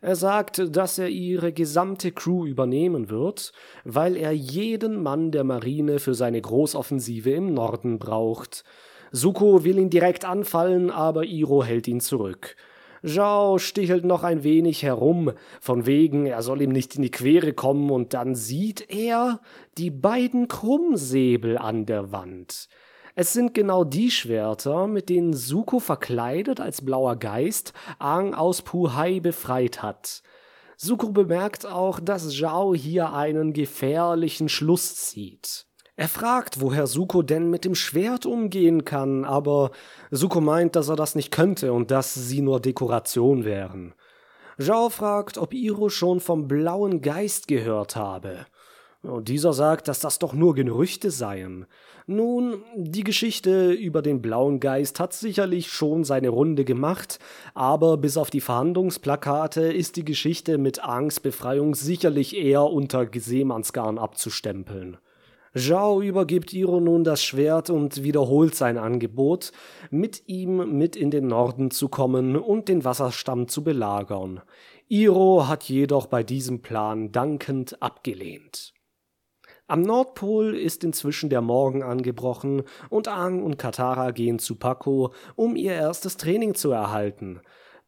Er 0.00 0.16
sagt, 0.16 0.76
dass 0.76 0.98
er 0.98 1.08
ihre 1.08 1.52
gesamte 1.52 2.12
Crew 2.12 2.46
übernehmen 2.46 3.08
wird, 3.10 3.52
weil 3.84 4.16
er 4.16 4.32
jeden 4.32 5.02
Mann 5.02 5.30
der 5.30 5.44
Marine 5.44 5.98
für 5.98 6.14
seine 6.14 6.40
Großoffensive 6.40 7.30
im 7.30 7.54
Norden 7.54 7.98
braucht. 7.98 8.64
Suko 9.12 9.64
will 9.64 9.78
ihn 9.78 9.90
direkt 9.90 10.24
anfallen, 10.24 10.90
aber 10.90 11.24
Iro 11.24 11.64
hält 11.64 11.88
ihn 11.88 12.00
zurück. 12.00 12.56
Zhao 13.02 13.58
stichelt 13.58 14.04
noch 14.04 14.24
ein 14.24 14.42
wenig 14.42 14.82
herum, 14.82 15.32
von 15.60 15.86
wegen, 15.86 16.26
er 16.26 16.42
soll 16.42 16.62
ihm 16.62 16.72
nicht 16.72 16.96
in 16.96 17.02
die 17.02 17.10
Quere 17.10 17.52
kommen, 17.52 17.90
und 17.90 18.14
dann 18.14 18.34
sieht 18.34 18.90
er 18.90 19.40
die 19.78 19.90
beiden 19.90 20.48
Krummsäbel 20.48 21.56
an 21.56 21.86
der 21.86 22.10
Wand. 22.10 22.68
Es 23.18 23.32
sind 23.32 23.54
genau 23.54 23.84
die 23.84 24.10
Schwerter, 24.10 24.86
mit 24.86 25.08
denen 25.08 25.32
Suko 25.32 25.78
verkleidet 25.78 26.60
als 26.60 26.84
blauer 26.84 27.16
Geist 27.16 27.72
Aang 27.98 28.34
aus 28.34 28.60
Puhai 28.60 29.20
befreit 29.20 29.82
hat. 29.82 30.22
Suko 30.76 31.08
bemerkt 31.08 31.64
auch, 31.64 31.98
dass 31.98 32.28
Zhao 32.28 32.74
hier 32.74 33.14
einen 33.14 33.54
gefährlichen 33.54 34.50
Schluss 34.50 34.96
zieht. 34.96 35.64
Er 35.96 36.08
fragt, 36.08 36.60
woher 36.60 36.86
Suko 36.86 37.22
denn 37.22 37.48
mit 37.48 37.64
dem 37.64 37.74
Schwert 37.74 38.26
umgehen 38.26 38.84
kann, 38.84 39.24
aber 39.24 39.70
Suko 40.10 40.42
meint, 40.42 40.76
dass 40.76 40.90
er 40.90 40.96
das 40.96 41.14
nicht 41.14 41.30
könnte 41.30 41.72
und 41.72 41.90
dass 41.90 42.12
sie 42.12 42.42
nur 42.42 42.60
Dekoration 42.60 43.46
wären. 43.46 43.94
Zhao 44.58 44.90
fragt, 44.90 45.38
ob 45.38 45.54
Iro 45.54 45.88
schon 45.88 46.20
vom 46.20 46.48
blauen 46.48 47.00
Geist 47.00 47.48
gehört 47.48 47.96
habe. 47.96 48.44
Dieser 49.22 49.52
sagt, 49.52 49.86
dass 49.88 50.00
das 50.00 50.18
doch 50.18 50.32
nur 50.32 50.54
Gerüchte 50.54 51.10
seien. 51.10 51.66
Nun, 52.06 52.62
die 52.74 53.04
Geschichte 53.04 53.70
über 53.72 54.02
den 54.02 54.20
blauen 54.20 54.58
Geist 54.58 54.98
hat 54.98 55.12
sicherlich 55.12 55.70
schon 55.70 56.02
seine 56.02 56.28
Runde 56.28 56.64
gemacht, 56.64 57.20
aber 57.54 57.98
bis 57.98 58.16
auf 58.16 58.30
die 58.30 58.40
Verhandlungsplakate 58.40 59.72
ist 59.72 59.96
die 59.96 60.04
Geschichte 60.04 60.58
mit 60.58 60.82
Angstbefreiung 60.82 61.74
sicherlich 61.74 62.36
eher 62.36 62.64
unter 62.64 63.06
Seemannsgarn 63.12 63.98
abzustempeln. 63.98 64.98
Zhao 65.54 66.02
übergibt 66.02 66.52
Iro 66.52 66.80
nun 66.80 67.02
das 67.02 67.22
Schwert 67.22 67.70
und 67.70 68.02
wiederholt 68.02 68.54
sein 68.54 68.76
Angebot, 68.76 69.52
mit 69.90 70.24
ihm 70.26 70.76
mit 70.78 70.96
in 70.96 71.10
den 71.10 71.28
Norden 71.28 71.70
zu 71.70 71.88
kommen 71.88 72.36
und 72.36 72.68
den 72.68 72.84
Wasserstamm 72.84 73.48
zu 73.48 73.64
belagern. 73.64 74.42
Iro 74.88 75.48
hat 75.48 75.64
jedoch 75.64 76.06
bei 76.06 76.22
diesem 76.22 76.60
Plan 76.60 77.10
dankend 77.10 77.80
abgelehnt. 77.82 78.75
Am 79.68 79.82
Nordpol 79.82 80.56
ist 80.56 80.84
inzwischen 80.84 81.28
der 81.28 81.40
Morgen 81.40 81.82
angebrochen 81.82 82.62
und 82.88 83.08
Aang 83.08 83.42
und 83.42 83.58
Katara 83.58 84.12
gehen 84.12 84.38
zu 84.38 84.54
Paco, 84.54 85.12
um 85.34 85.56
ihr 85.56 85.72
erstes 85.72 86.16
Training 86.16 86.54
zu 86.54 86.70
erhalten. 86.70 87.40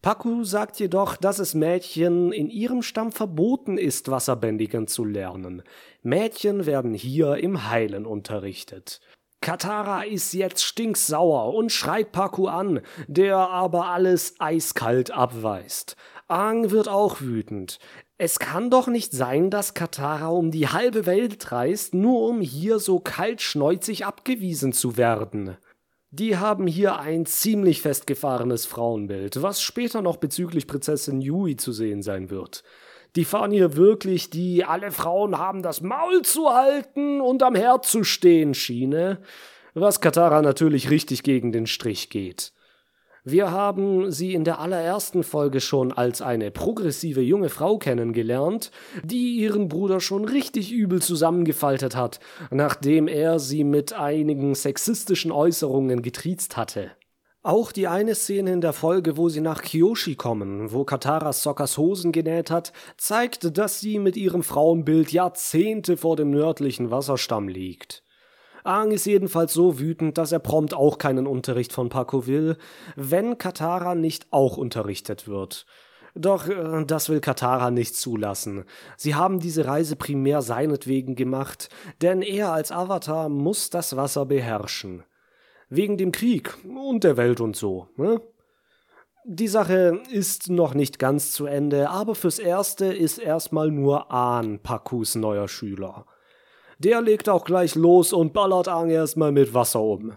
Paku 0.02 0.42
sagt 0.42 0.80
jedoch, 0.80 1.16
dass 1.16 1.38
es 1.38 1.54
Mädchen 1.54 2.32
in 2.32 2.50
ihrem 2.50 2.82
Stamm 2.82 3.12
verboten 3.12 3.78
ist, 3.78 4.11
Wasserbändigen 4.11 4.88
zu 4.88 5.04
lernen. 5.04 5.62
Mädchen 6.02 6.66
werden 6.66 6.94
hier 6.94 7.37
im 7.37 7.68
Heilen 7.70 8.06
unterrichtet. 8.06 9.00
Katara 9.40 10.02
ist 10.02 10.32
jetzt 10.32 10.64
stinksauer 10.64 11.54
und 11.54 11.70
schreit 11.70 12.11
Paku 12.11 12.49
an, 12.49 12.80
der 13.06 13.37
aber 13.37 13.87
alles 13.87 14.35
eiskalt 14.40 15.12
abweist. 15.12 15.97
Aang 16.28 16.70
wird 16.70 16.88
auch 16.88 17.23
wütend. 17.23 17.78
Es 18.18 18.38
kann 18.38 18.70
doch 18.70 18.87
nicht 18.87 19.12
sein, 19.12 19.49
dass 19.49 19.73
Katara 19.73 20.28
um 20.28 20.50
die 20.50 20.68
halbe 20.68 21.06
Welt 21.06 21.50
reist, 21.52 21.94
nur 21.94 22.28
um 22.28 22.42
hier 22.42 22.78
so 22.80 23.00
kaltschneuzig 23.00 24.04
abgewiesen 24.04 24.75
zu 24.75 24.99
werden. 24.99 25.56
Die 26.11 26.37
haben 26.37 26.66
hier 26.66 26.99
ein 26.99 27.25
ziemlich 27.25 27.80
festgefahrenes 27.80 28.66
Frauenbild, 28.66 29.42
was 29.42 29.62
später 29.62 30.02
noch 30.02 30.16
bezüglich 30.16 30.66
Prinzessin 30.66 31.20
Yui 31.23 31.56
zu 31.56 31.73
sehen 31.73 32.02
sein 32.02 32.28
wird. 32.28 32.62
Die 33.16 33.25
fahren 33.25 33.50
hier 33.50 33.76
wirklich 33.76 34.28
die 34.28 34.64
alle 34.64 34.90
Frauen 34.90 35.38
haben 35.38 35.62
das 35.62 35.80
Maul 35.80 36.23
zu 36.23 36.50
halten 36.50 37.23
und 37.23 37.42
am 37.42 37.54
Herd 37.54 37.87
zu 37.87 38.04
stehen 38.04 38.52
Schiene, 38.52 39.23
was 39.73 40.00
Katara 40.00 40.42
natürlich 40.42 40.90
richtig 40.90 41.23
gegen 41.23 41.52
den 41.52 41.66
Strich 41.66 42.11
geht. 42.11 42.52
Wir 43.30 43.50
haben 43.50 44.11
sie 44.11 44.32
in 44.32 44.44
der 44.44 44.58
allerersten 44.58 45.23
Folge 45.23 45.61
schon 45.61 45.92
als 45.92 46.23
eine 46.23 46.50
progressive 46.50 47.20
junge 47.20 47.50
Frau 47.50 47.76
kennengelernt, 47.76 48.70
die 49.04 49.35
ihren 49.35 49.68
Bruder 49.68 50.00
schon 50.00 50.25
richtig 50.25 50.73
übel 50.73 51.02
zusammengefaltet 51.02 51.94
hat, 51.94 52.20
nachdem 52.50 53.06
er 53.06 53.38
sie 53.38 53.64
mit 53.64 53.92
einigen 53.92 54.54
sexistischen 54.54 55.30
Äußerungen 55.30 56.00
getriezt 56.00 56.56
hatte. 56.56 56.92
Auch 57.42 57.70
die 57.70 57.87
eine 57.87 58.14
Szene 58.14 58.50
in 58.50 58.62
der 58.62 58.73
Folge, 58.73 59.18
wo 59.18 59.28
sie 59.28 59.42
nach 59.42 59.61
Kyoshi 59.61 60.14
kommen, 60.14 60.73
wo 60.73 60.85
Katara 60.85 61.35
Sockers 61.35 61.76
Hosen 61.76 62.12
genäht 62.12 62.50
hat, 62.50 62.73
zeigt, 62.97 63.58
dass 63.58 63.78
sie 63.78 63.99
mit 63.99 64.16
ihrem 64.16 64.42
Frauenbild 64.42 65.12
Jahrzehnte 65.12 65.99
vor 65.99 66.16
dem 66.16 66.30
nördlichen 66.30 66.90
Wasserstamm 66.90 67.47
liegt. 67.47 68.02
Aang 68.68 68.90
ist 68.90 69.06
jedenfalls 69.06 69.52
so 69.54 69.78
wütend, 69.78 70.18
dass 70.18 70.30
er 70.30 70.38
prompt 70.38 70.75
auch 70.75 70.98
keinen 70.98 71.26
Unterricht 71.26 71.72
von 71.72 71.88
Paco 71.88 72.26
will, 72.26 72.56
wenn 72.96 73.38
Katara 73.38 73.94
nicht 73.94 74.26
auch 74.30 74.56
unterrichtet 74.56 75.26
wird. 75.26 75.66
Doch 76.14 76.48
äh, 76.48 76.84
das 76.84 77.08
will 77.08 77.20
Katara 77.20 77.70
nicht 77.70 77.96
zulassen. 77.96 78.64
Sie 78.96 79.14
haben 79.14 79.40
diese 79.40 79.66
Reise 79.66 79.96
primär 79.96 80.42
seinetwegen 80.42 81.14
gemacht, 81.14 81.70
denn 82.02 82.22
er 82.22 82.52
als 82.52 82.70
Avatar 82.70 83.28
muss 83.28 83.70
das 83.70 83.96
Wasser 83.96 84.26
beherrschen. 84.26 85.04
Wegen 85.70 85.96
dem 85.96 86.12
Krieg 86.12 86.54
und 86.64 87.04
der 87.04 87.16
Welt 87.16 87.40
und 87.40 87.56
so. 87.56 87.88
Ne? 87.96 88.20
Die 89.25 89.48
Sache 89.48 90.00
ist 90.10 90.48
noch 90.48 90.75
nicht 90.75 90.98
ganz 90.98 91.32
zu 91.32 91.46
Ende, 91.46 91.90
aber 91.90 92.14
fürs 92.14 92.38
Erste 92.38 92.87
ist 92.87 93.18
erstmal 93.18 93.70
nur 93.70 94.10
Ahn 94.10 94.58
Pakus 94.58 95.14
neuer 95.14 95.48
Schüler. 95.48 96.06
Der 96.78 97.02
legt 97.02 97.28
auch 97.28 97.44
gleich 97.44 97.75
los 97.75 98.12
und 98.12 98.32
ballert 98.32 98.68
Aang 98.68 98.90
erstmal 98.90 99.32
mit 99.32 99.52
Wasser 99.52 99.80
um. 99.80 100.12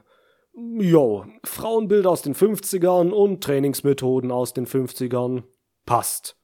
Jo, 0.53 1.25
Frauenbild 1.43 2.05
aus 2.05 2.21
den 2.21 2.35
50ern 2.35 3.09
und 3.09 3.43
Trainingsmethoden 3.43 4.31
aus 4.31 4.53
den 4.53 4.67
50ern. 4.67 5.43
Passt. 5.85 6.37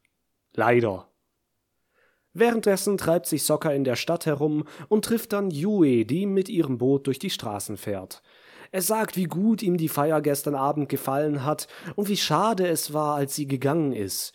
Leider. 0.54 1.12
Währenddessen 2.34 2.98
treibt 2.98 3.28
sich 3.28 3.44
Sokka 3.44 3.72
in 3.72 3.84
der 3.84 3.96
Stadt 3.96 4.26
herum 4.26 4.64
und 4.90 5.06
trifft 5.06 5.34
dann 5.34 5.52
Yue, 5.52 6.06
die 6.06 6.26
mit 6.26 6.50
ihrem 6.50 6.78
Boot 6.78 7.08
durch 7.08 7.20
die 7.20 7.30
Straßen 7.30 7.78
fährt. 7.78 8.22
Er 8.72 8.82
sagt, 8.82 9.16
wie 9.16 9.26
gut 9.26 9.62
ihm 9.62 9.78
die 9.78 9.88
Feier 9.88 10.22
gestern 10.22 10.56
Abend 10.56 10.90
gefallen 10.90 11.46
hat 11.46 11.68
und 11.96 12.10
wie 12.10 12.18
schade 12.18 12.68
es 12.68 12.94
war, 12.94 13.16
als 13.16 13.36
sie 13.36 13.48
gegangen 13.48 13.94
ist. 13.94 14.34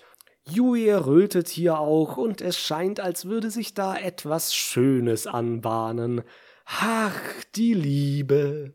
Yui 0.48 0.88
errötet 0.88 1.48
hier 1.48 1.78
auch, 1.78 2.16
und 2.16 2.40
es 2.40 2.58
scheint, 2.58 2.98
als 2.98 3.26
würde 3.26 3.50
sich 3.50 3.74
da 3.74 3.96
etwas 3.96 4.54
Schönes 4.54 5.26
anbahnen. 5.26 6.22
Ach, 6.66 7.18
die 7.54 7.74
Liebe. 7.74 8.74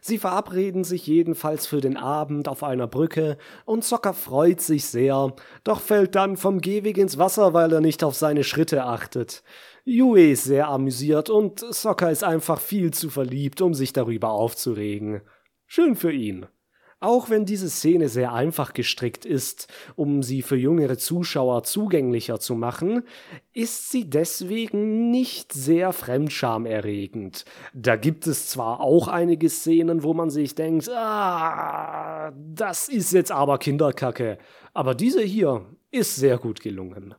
Sie 0.00 0.18
verabreden 0.18 0.84
sich 0.84 1.06
jedenfalls 1.06 1.66
für 1.66 1.80
den 1.80 1.96
Abend 1.96 2.46
auf 2.46 2.62
einer 2.62 2.86
Brücke, 2.86 3.36
und 3.64 3.84
Zocker 3.84 4.14
freut 4.14 4.60
sich 4.60 4.86
sehr, 4.86 5.34
doch 5.64 5.80
fällt 5.80 6.14
dann 6.14 6.36
vom 6.36 6.60
Gehweg 6.60 6.98
ins 6.98 7.18
Wasser, 7.18 7.52
weil 7.54 7.72
er 7.72 7.80
nicht 7.80 8.04
auf 8.04 8.14
seine 8.14 8.44
Schritte 8.44 8.84
achtet. 8.84 9.42
Yui 9.84 10.32
ist 10.32 10.44
sehr 10.44 10.68
amüsiert 10.68 11.30
und 11.30 11.60
Sokka 11.60 12.10
ist 12.10 12.22
einfach 12.22 12.60
viel 12.60 12.92
zu 12.92 13.10
verliebt, 13.10 13.60
um 13.60 13.74
sich 13.74 13.92
darüber 13.92 14.30
aufzuregen. 14.30 15.22
Schön 15.66 15.96
für 15.96 16.12
ihn. 16.12 16.46
Auch 17.00 17.30
wenn 17.30 17.44
diese 17.44 17.70
Szene 17.70 18.08
sehr 18.08 18.32
einfach 18.32 18.72
gestrickt 18.72 19.24
ist, 19.24 19.68
um 19.94 20.24
sie 20.24 20.42
für 20.42 20.56
jüngere 20.56 20.98
Zuschauer 20.98 21.62
zugänglicher 21.62 22.40
zu 22.40 22.56
machen, 22.56 23.04
ist 23.52 23.92
sie 23.92 24.10
deswegen 24.10 25.10
nicht 25.12 25.52
sehr 25.52 25.92
fremdschamerregend. 25.92 27.44
Da 27.72 27.94
gibt 27.94 28.26
es 28.26 28.48
zwar 28.48 28.80
auch 28.80 29.06
einige 29.06 29.48
Szenen, 29.48 30.02
wo 30.02 30.12
man 30.12 30.30
sich 30.30 30.56
denkt, 30.56 30.88
ah, 30.88 32.32
das 32.36 32.88
ist 32.88 33.12
jetzt 33.12 33.30
aber 33.30 33.58
Kinderkacke, 33.58 34.38
aber 34.74 34.96
diese 34.96 35.22
hier 35.22 35.66
ist 35.92 36.16
sehr 36.16 36.36
gut 36.38 36.60
gelungen. 36.60 37.14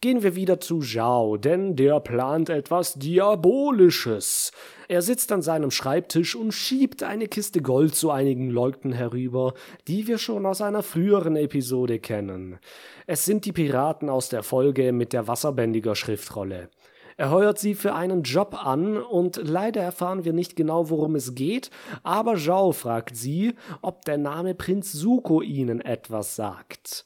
Gehen 0.00 0.22
wir 0.22 0.36
wieder 0.36 0.60
zu 0.60 0.78
Zhao, 0.78 1.38
denn 1.38 1.74
der 1.74 1.98
plant 1.98 2.50
etwas 2.50 2.94
Diabolisches. 2.94 4.52
Er 4.86 5.02
sitzt 5.02 5.32
an 5.32 5.42
seinem 5.42 5.72
Schreibtisch 5.72 6.36
und 6.36 6.52
schiebt 6.52 7.02
eine 7.02 7.26
Kiste 7.26 7.62
Gold 7.62 7.96
zu 7.96 8.12
einigen 8.12 8.48
Leuten 8.48 8.92
herüber, 8.92 9.54
die 9.88 10.06
wir 10.06 10.18
schon 10.18 10.46
aus 10.46 10.60
einer 10.60 10.84
früheren 10.84 11.34
Episode 11.34 11.98
kennen. 11.98 12.60
Es 13.08 13.24
sind 13.24 13.44
die 13.44 13.50
Piraten 13.50 14.08
aus 14.08 14.28
der 14.28 14.44
Folge 14.44 14.92
mit 14.92 15.12
der 15.12 15.26
Wasserbändiger 15.26 15.96
Schriftrolle. 15.96 16.70
Er 17.16 17.32
heuert 17.32 17.58
sie 17.58 17.74
für 17.74 17.96
einen 17.96 18.22
Job 18.22 18.54
an 18.64 18.98
und 18.98 19.40
leider 19.42 19.82
erfahren 19.82 20.24
wir 20.24 20.32
nicht 20.32 20.54
genau, 20.54 20.90
worum 20.90 21.16
es 21.16 21.34
geht, 21.34 21.72
aber 22.04 22.36
Zhao 22.36 22.70
fragt 22.70 23.16
sie, 23.16 23.54
ob 23.82 24.04
der 24.04 24.18
Name 24.18 24.54
Prinz 24.54 24.92
Suko 24.92 25.42
ihnen 25.42 25.80
etwas 25.80 26.36
sagt. 26.36 27.04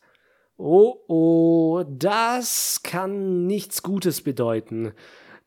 Oh 0.57 0.97
oh, 1.09 1.83
das 1.89 2.81
kann 2.83 3.47
nichts 3.47 3.83
Gutes 3.83 4.23
bedeuten. 4.23 4.93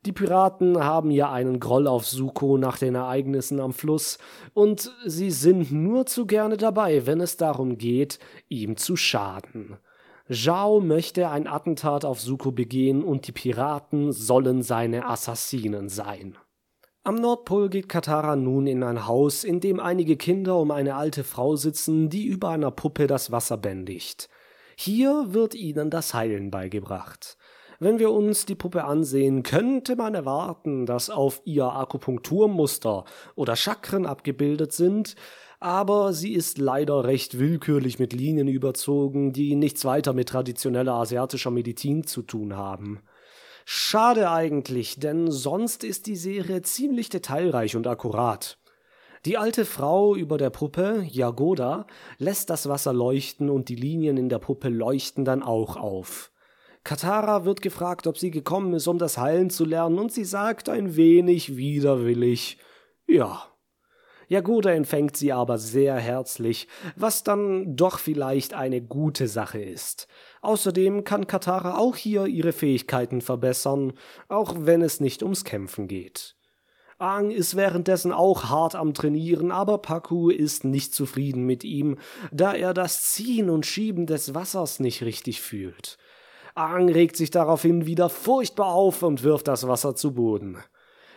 Die 0.04 0.12
Piraten 0.12 0.84
haben 0.84 1.10
ja 1.10 1.32
einen 1.32 1.58
Groll 1.58 1.88
auf 1.88 2.06
Suko 2.06 2.58
nach 2.58 2.78
den 2.78 2.94
Ereignissen 2.94 3.58
am 3.58 3.72
Fluss, 3.72 4.18
und 4.54 4.92
sie 5.04 5.32
sind 5.32 5.72
nur 5.72 6.06
zu 6.06 6.26
gerne 6.26 6.56
dabei, 6.56 7.06
wenn 7.06 7.20
es 7.20 7.36
darum 7.36 7.76
geht, 7.76 8.20
ihm 8.48 8.76
zu 8.76 8.96
schaden. 8.96 9.78
Zhao 10.28 10.80
möchte 10.80 11.28
ein 11.30 11.46
Attentat 11.46 12.04
auf 12.04 12.20
Suko 12.20 12.52
begehen 12.52 13.02
und 13.02 13.26
die 13.26 13.32
Piraten 13.32 14.12
sollen 14.12 14.62
seine 14.62 15.06
Assassinen 15.06 15.88
sein. 15.88 16.36
Am 17.04 17.14
Nordpol 17.16 17.68
geht 17.68 17.88
Katara 17.88 18.34
nun 18.34 18.66
in 18.66 18.82
ein 18.82 19.06
Haus, 19.06 19.44
in 19.44 19.60
dem 19.60 19.78
einige 19.78 20.16
Kinder 20.16 20.56
um 20.58 20.72
eine 20.72 20.96
alte 20.96 21.22
Frau 21.22 21.54
sitzen, 21.54 22.10
die 22.10 22.26
über 22.26 22.50
einer 22.50 22.72
Puppe 22.72 23.06
das 23.06 23.30
Wasser 23.30 23.56
bändigt. 23.56 24.28
Hier 24.78 25.32
wird 25.32 25.54
ihnen 25.54 25.88
das 25.88 26.12
Heilen 26.12 26.50
beigebracht. 26.50 27.38
Wenn 27.78 27.98
wir 27.98 28.10
uns 28.10 28.46
die 28.46 28.54
Puppe 28.54 28.84
ansehen, 28.84 29.42
könnte 29.42 29.96
man 29.96 30.14
erwarten, 30.14 30.86
dass 30.86 31.10
auf 31.10 31.40
ihr 31.44 31.64
Akupunkturmuster 31.64 33.04
oder 33.34 33.56
Chakren 33.56 34.06
abgebildet 34.06 34.72
sind, 34.72 35.14
aber 35.60 36.12
sie 36.12 36.34
ist 36.34 36.58
leider 36.58 37.04
recht 37.04 37.38
willkürlich 37.38 37.98
mit 37.98 38.12
Linien 38.12 38.48
überzogen, 38.48 39.32
die 39.32 39.56
nichts 39.56 39.84
weiter 39.86 40.12
mit 40.12 40.28
traditioneller 40.28 40.92
asiatischer 40.92 41.50
Medizin 41.50 42.06
zu 42.06 42.22
tun 42.22 42.54
haben. 42.54 43.00
Schade 43.64 44.30
eigentlich, 44.30 45.00
denn 45.00 45.30
sonst 45.30 45.84
ist 45.84 46.06
die 46.06 46.16
Serie 46.16 46.62
ziemlich 46.62 47.08
detailreich 47.08 47.76
und 47.76 47.86
akkurat. 47.86 48.58
Die 49.26 49.36
alte 49.36 49.64
Frau 49.64 50.14
über 50.14 50.38
der 50.38 50.50
Puppe, 50.50 51.04
Jagoda, 51.10 51.88
lässt 52.18 52.48
das 52.48 52.68
Wasser 52.68 52.92
leuchten 52.92 53.50
und 53.50 53.68
die 53.68 53.74
Linien 53.74 54.16
in 54.18 54.28
der 54.28 54.38
Puppe 54.38 54.68
leuchten 54.68 55.24
dann 55.24 55.42
auch 55.42 55.76
auf. 55.76 56.30
Katara 56.84 57.44
wird 57.44 57.60
gefragt, 57.60 58.06
ob 58.06 58.18
sie 58.18 58.30
gekommen 58.30 58.72
ist, 58.74 58.86
um 58.86 58.98
das 58.98 59.18
Heilen 59.18 59.50
zu 59.50 59.64
lernen, 59.64 59.98
und 59.98 60.12
sie 60.12 60.24
sagt 60.24 60.68
ein 60.68 60.94
wenig 60.94 61.56
widerwillig 61.56 62.58
Ja. 63.08 63.42
Jagoda 64.28 64.70
empfängt 64.70 65.16
sie 65.16 65.32
aber 65.32 65.58
sehr 65.58 65.96
herzlich, 65.96 66.68
was 66.94 67.24
dann 67.24 67.74
doch 67.74 67.98
vielleicht 67.98 68.54
eine 68.54 68.80
gute 68.80 69.26
Sache 69.26 69.60
ist. 69.60 70.06
Außerdem 70.40 71.02
kann 71.02 71.26
Katara 71.26 71.78
auch 71.78 71.96
hier 71.96 72.26
ihre 72.26 72.52
Fähigkeiten 72.52 73.20
verbessern, 73.20 73.94
auch 74.28 74.54
wenn 74.56 74.82
es 74.82 75.00
nicht 75.00 75.24
ums 75.24 75.42
Kämpfen 75.42 75.88
geht. 75.88 76.35
Aang 76.98 77.30
ist 77.30 77.56
währenddessen 77.56 78.10
auch 78.10 78.44
hart 78.44 78.74
am 78.74 78.94
Trainieren, 78.94 79.52
aber 79.52 79.78
Paku 79.78 80.30
ist 80.30 80.64
nicht 80.64 80.94
zufrieden 80.94 81.44
mit 81.44 81.62
ihm, 81.62 81.98
da 82.32 82.54
er 82.54 82.72
das 82.72 83.04
Ziehen 83.04 83.50
und 83.50 83.66
Schieben 83.66 84.06
des 84.06 84.34
Wassers 84.34 84.80
nicht 84.80 85.02
richtig 85.02 85.42
fühlt. 85.42 85.98
Aang 86.54 86.88
regt 86.88 87.16
sich 87.16 87.30
daraufhin 87.30 87.84
wieder 87.84 88.08
furchtbar 88.08 88.68
auf 88.68 89.02
und 89.02 89.22
wirft 89.22 89.46
das 89.46 89.68
Wasser 89.68 89.94
zu 89.94 90.14
Boden. 90.14 90.56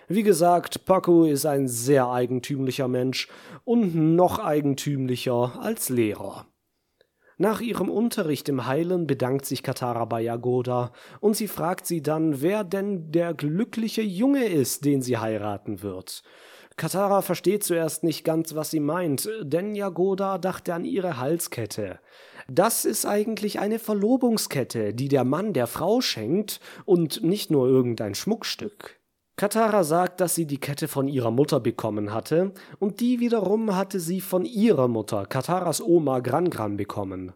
Wie 0.10 0.24
gesagt, 0.24 0.84
Paku 0.84 1.24
ist 1.24 1.46
ein 1.46 1.70
sehr 1.70 2.10
eigentümlicher 2.10 2.90
Mensch 2.90 3.30
und 3.64 3.96
noch 3.96 4.40
eigentümlicher 4.40 5.60
als 5.62 5.88
Lehrer. 5.88 6.46
Nach 7.42 7.62
ihrem 7.62 7.90
Unterricht 7.90 8.50
im 8.50 8.66
Heilen 8.66 9.08
bedankt 9.08 9.46
sich 9.46 9.64
Katara 9.64 10.04
bei 10.04 10.20
Yagoda 10.20 10.92
und 11.22 11.38
sie 11.38 11.48
fragt 11.48 11.86
sie 11.86 12.04
dann, 12.04 12.42
wer 12.42 12.66
denn 12.66 13.14
der 13.14 13.34
glückliche 13.34 14.02
Junge 14.02 14.44
ist, 14.44 14.84
den 14.84 15.02
sie 15.02 15.18
heiraten 15.18 15.82
wird. 15.82 16.22
Katara 16.76 17.22
versteht 17.22 17.64
zuerst 17.64 18.04
nicht 18.04 18.26
ganz, 18.26 18.56
was 18.56 18.72
sie 18.72 18.82
meint, 18.82 19.30
denn 19.42 19.74
Yagoda 19.74 20.38
dachte 20.38 20.74
an 20.74 20.84
ihre 20.84 21.18
Halskette. 21.18 22.00
Das 22.50 22.84
ist 22.84 23.06
eigentlich 23.06 23.58
eine 23.60 23.80
Verlobungskette, 23.80 24.94
die 24.94 25.08
der 25.08 25.24
Mann 25.24 25.54
der 25.54 25.68
Frau 25.68 26.02
schenkt 26.02 26.60
und 26.84 27.24
nicht 27.24 27.52
nur 27.52 27.70
irgendein 27.70 28.16
Schmuckstück. 28.16 28.99
Katara 29.40 29.86
sagt, 29.86 30.20
dass 30.20 30.36
sie 30.36 30.46
die 30.46 30.58
Kette 30.58 30.90
von 30.90 31.08
ihrer 31.08 31.32
Mutter 31.32 31.62
bekommen 31.62 32.14
hatte, 32.14 32.52
und 32.78 33.00
die 33.00 33.22
wiederum 33.22 33.74
hatte 33.74 34.02
sie 34.02 34.20
von 34.20 34.44
ihrer 34.44 34.90
Mutter, 34.90 35.26
Kataras 35.26 35.82
Oma 35.82 36.20
Gran 36.20 36.50
Gran, 36.50 36.76
bekommen. 36.76 37.32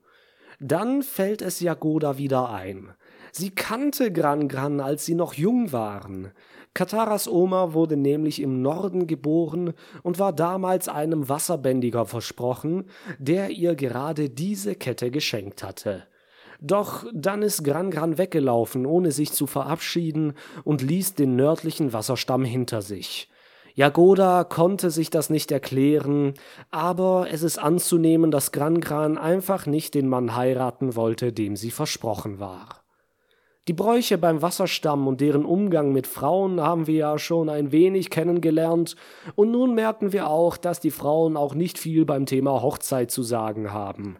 Dann 0.59 1.01
fällt 1.01 1.41
es 1.41 1.61
Jagoda 1.61 2.17
wieder 2.17 2.49
ein. 2.49 2.89
Sie 3.31 3.51
kannte 3.51 4.11
Gran 4.11 4.49
Gran, 4.49 4.81
als 4.81 5.05
sie 5.05 5.15
noch 5.15 5.33
jung 5.35 5.71
waren. 5.71 6.33
Kataras 6.73 7.29
Oma 7.29 7.71
wurde 7.71 7.95
nämlich 7.95 8.41
im 8.41 8.61
Norden 8.61 9.07
geboren 9.07 9.71
und 10.01 10.19
war 10.19 10.33
damals 10.33 10.89
einem 10.89 11.29
Wasserbändiger 11.29 12.05
versprochen, 12.05 12.83
der 13.17 13.51
ihr 13.51 13.75
gerade 13.75 14.29
diese 14.29 14.75
Kette 14.75 15.09
geschenkt 15.09 15.63
hatte. 15.63 16.03
Doch 16.65 17.03
dann 17.13 17.41
ist 17.41 17.65
Gran 17.65 17.91
Gran 17.91 18.17
weggelaufen, 18.17 18.85
ohne 18.85 19.11
sich 19.11 19.33
zu 19.33 19.47
verabschieden, 19.47 20.33
und 20.63 20.81
ließ 20.81 21.13
den 21.13 21.35
nördlichen 21.35 21.91
Wasserstamm 21.91 22.45
hinter 22.45 22.81
sich. 22.81 23.29
Jagoda 23.75 24.45
konnte 24.45 24.89
sich 24.89 25.09
das 25.09 25.29
nicht 25.29 25.51
erklären, 25.51 26.35
aber 26.71 27.27
es 27.29 27.43
ist 27.43 27.57
anzunehmen, 27.57 28.31
dass 28.31 28.53
Gran 28.53 28.79
Gran 28.79 29.17
einfach 29.17 29.65
nicht 29.65 29.93
den 29.93 30.07
Mann 30.07 30.37
heiraten 30.37 30.95
wollte, 30.95 31.33
dem 31.33 31.57
sie 31.57 31.71
versprochen 31.71 32.39
war. 32.39 32.83
Die 33.67 33.73
Bräuche 33.73 34.17
beim 34.17 34.41
Wasserstamm 34.41 35.05
und 35.07 35.19
deren 35.19 35.43
Umgang 35.43 35.91
mit 35.91 36.07
Frauen 36.07 36.61
haben 36.61 36.87
wir 36.87 36.95
ja 36.95 37.19
schon 37.19 37.49
ein 37.49 37.73
wenig 37.73 38.09
kennengelernt, 38.09 38.95
und 39.35 39.51
nun 39.51 39.75
merken 39.75 40.13
wir 40.13 40.29
auch, 40.29 40.55
dass 40.55 40.79
die 40.79 40.91
Frauen 40.91 41.35
auch 41.35 41.55
nicht 41.55 41.77
viel 41.77 42.05
beim 42.05 42.25
Thema 42.25 42.61
Hochzeit 42.61 43.11
zu 43.11 43.21
sagen 43.21 43.73
haben. 43.73 44.19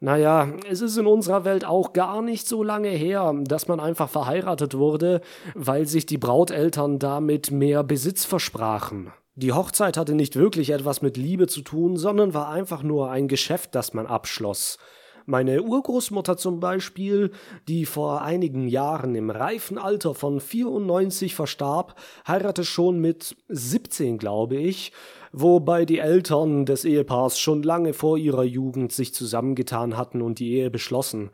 Naja, 0.00 0.48
es 0.68 0.80
ist 0.80 0.96
in 0.96 1.06
unserer 1.06 1.44
Welt 1.44 1.64
auch 1.64 1.92
gar 1.92 2.22
nicht 2.22 2.46
so 2.46 2.62
lange 2.62 2.90
her, 2.90 3.34
dass 3.44 3.68
man 3.68 3.80
einfach 3.80 4.08
verheiratet 4.08 4.76
wurde, 4.76 5.20
weil 5.54 5.86
sich 5.86 6.06
die 6.06 6.18
Brauteltern 6.18 6.98
damit 6.98 7.50
mehr 7.50 7.82
Besitz 7.82 8.24
versprachen. 8.24 9.12
Die 9.36 9.52
Hochzeit 9.52 9.96
hatte 9.96 10.14
nicht 10.14 10.36
wirklich 10.36 10.70
etwas 10.70 11.02
mit 11.02 11.16
Liebe 11.16 11.48
zu 11.48 11.62
tun, 11.62 11.96
sondern 11.96 12.34
war 12.34 12.48
einfach 12.48 12.82
nur 12.82 13.10
ein 13.10 13.26
Geschäft, 13.26 13.74
das 13.74 13.92
man 13.92 14.06
abschloss. 14.06 14.78
Meine 15.26 15.62
Urgroßmutter 15.62 16.36
zum 16.36 16.60
Beispiel, 16.60 17.30
die 17.66 17.86
vor 17.86 18.20
einigen 18.20 18.68
Jahren 18.68 19.14
im 19.14 19.30
reifen 19.30 19.78
Alter 19.78 20.14
von 20.14 20.38
94 20.38 21.34
verstarb, 21.34 21.98
heiratete 22.28 22.64
schon 22.64 23.00
mit 23.00 23.34
17, 23.48 24.18
glaube 24.18 24.56
ich, 24.56 24.92
wobei 25.32 25.86
die 25.86 25.98
Eltern 25.98 26.66
des 26.66 26.84
Ehepaars 26.84 27.38
schon 27.38 27.62
lange 27.62 27.94
vor 27.94 28.18
ihrer 28.18 28.44
Jugend 28.44 28.92
sich 28.92 29.14
zusammengetan 29.14 29.96
hatten 29.96 30.20
und 30.20 30.40
die 30.40 30.52
Ehe 30.52 30.70
beschlossen. 30.70 31.30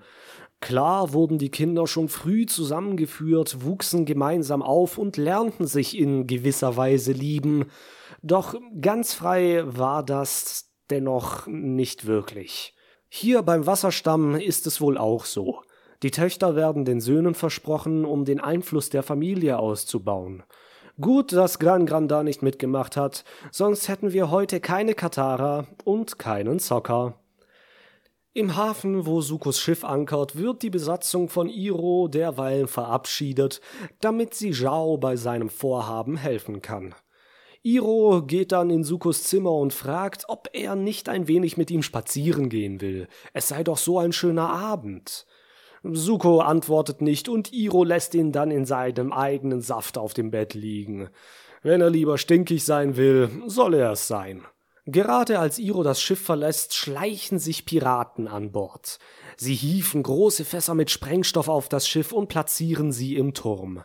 Klar 0.60 1.12
wurden 1.12 1.38
die 1.38 1.50
Kinder 1.50 1.88
schon 1.88 2.08
früh 2.08 2.46
zusammengeführt, 2.46 3.64
wuchsen 3.64 4.04
gemeinsam 4.04 4.62
auf 4.62 4.98
und 4.98 5.16
lernten 5.16 5.66
sich 5.66 5.98
in 5.98 6.28
gewisser 6.28 6.76
Weise 6.76 7.10
lieben, 7.10 7.66
doch 8.22 8.54
ganz 8.80 9.14
frei 9.14 9.64
war 9.66 10.04
das 10.04 10.70
dennoch 10.90 11.48
nicht 11.48 12.06
wirklich. 12.06 12.74
Hier 13.12 13.42
beim 13.42 13.66
Wasserstamm 13.66 14.36
ist 14.36 14.68
es 14.68 14.80
wohl 14.80 14.96
auch 14.96 15.24
so. 15.24 15.62
Die 16.04 16.12
Töchter 16.12 16.54
werden 16.54 16.84
den 16.84 17.00
Söhnen 17.00 17.34
versprochen, 17.34 18.04
um 18.04 18.24
den 18.24 18.38
Einfluss 18.38 18.88
der 18.88 19.02
Familie 19.02 19.58
auszubauen. 19.58 20.44
Gut, 21.00 21.32
dass 21.32 21.58
Gran 21.58 21.86
Gran 21.86 22.06
da 22.06 22.22
nicht 22.22 22.40
mitgemacht 22.42 22.96
hat, 22.96 23.24
sonst 23.50 23.88
hätten 23.88 24.12
wir 24.12 24.30
heute 24.30 24.60
keine 24.60 24.94
Katara 24.94 25.66
und 25.84 26.20
keinen 26.20 26.60
Zocker. 26.60 27.14
Im 28.32 28.54
Hafen, 28.54 29.06
wo 29.06 29.20
Sukos 29.20 29.58
Schiff 29.58 29.82
ankert, 29.82 30.36
wird 30.36 30.62
die 30.62 30.70
Besatzung 30.70 31.28
von 31.28 31.48
Iro 31.48 32.06
derweil 32.06 32.68
verabschiedet, 32.68 33.60
damit 34.00 34.34
sie 34.34 34.52
Zhao 34.52 34.98
bei 34.98 35.16
seinem 35.16 35.48
Vorhaben 35.48 36.16
helfen 36.16 36.62
kann. 36.62 36.94
Iro 37.62 38.22
geht 38.22 38.52
dann 38.52 38.70
in 38.70 38.84
Sukos 38.84 39.24
Zimmer 39.24 39.52
und 39.52 39.74
fragt, 39.74 40.24
ob 40.28 40.48
er 40.54 40.76
nicht 40.76 41.10
ein 41.10 41.28
wenig 41.28 41.58
mit 41.58 41.70
ihm 41.70 41.82
spazieren 41.82 42.48
gehen 42.48 42.80
will. 42.80 43.06
Es 43.34 43.48
sei 43.48 43.62
doch 43.64 43.76
so 43.76 43.98
ein 43.98 44.12
schöner 44.12 44.48
Abend. 44.48 45.26
Suko 45.82 46.40
antwortet 46.40 47.02
nicht 47.02 47.28
und 47.28 47.52
Iro 47.52 47.84
lässt 47.84 48.14
ihn 48.14 48.32
dann 48.32 48.50
in 48.50 48.64
seinem 48.64 49.12
eigenen 49.12 49.60
Saft 49.60 49.98
auf 49.98 50.14
dem 50.14 50.30
Bett 50.30 50.54
liegen. 50.54 51.10
Wenn 51.62 51.82
er 51.82 51.90
lieber 51.90 52.16
stinkig 52.16 52.64
sein 52.64 52.96
will, 52.96 53.30
soll 53.46 53.74
er 53.74 53.92
es 53.92 54.08
sein. 54.08 54.42
Gerade 54.86 55.38
als 55.38 55.58
Iro 55.58 55.82
das 55.82 56.00
Schiff 56.00 56.20
verlässt, 56.20 56.74
schleichen 56.74 57.38
sich 57.38 57.66
Piraten 57.66 58.26
an 58.26 58.52
Bord. 58.52 58.98
Sie 59.36 59.54
hieven 59.54 60.02
große 60.02 60.46
Fässer 60.46 60.74
mit 60.74 60.90
Sprengstoff 60.90 61.48
auf 61.48 61.68
das 61.68 61.86
Schiff 61.86 62.12
und 62.12 62.28
platzieren 62.28 62.90
sie 62.90 63.16
im 63.16 63.34
Turm. 63.34 63.84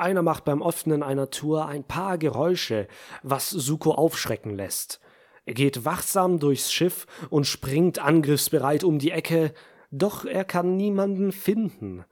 Einer 0.00 0.22
macht 0.22 0.46
beim 0.46 0.62
Öffnen 0.62 1.02
einer 1.02 1.28
Tour 1.28 1.66
ein 1.66 1.84
paar 1.84 2.16
Geräusche, 2.16 2.88
was 3.22 3.50
Suko 3.50 3.92
aufschrecken 3.92 4.56
lässt. 4.56 4.98
Er 5.44 5.52
geht 5.52 5.84
wachsam 5.84 6.38
durchs 6.38 6.72
Schiff 6.72 7.06
und 7.28 7.46
springt 7.46 7.98
angriffsbereit 7.98 8.82
um 8.82 8.98
die 8.98 9.10
Ecke, 9.10 9.52
doch 9.90 10.24
er 10.24 10.44
kann 10.46 10.76
niemanden 10.76 11.32
finden. 11.32 12.06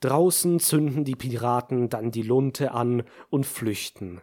Draußen 0.00 0.58
zünden 0.58 1.04
die 1.04 1.14
Piraten 1.14 1.88
dann 1.88 2.10
die 2.10 2.22
Lunte 2.22 2.72
an 2.72 3.04
und 3.30 3.46
flüchten. 3.46 4.20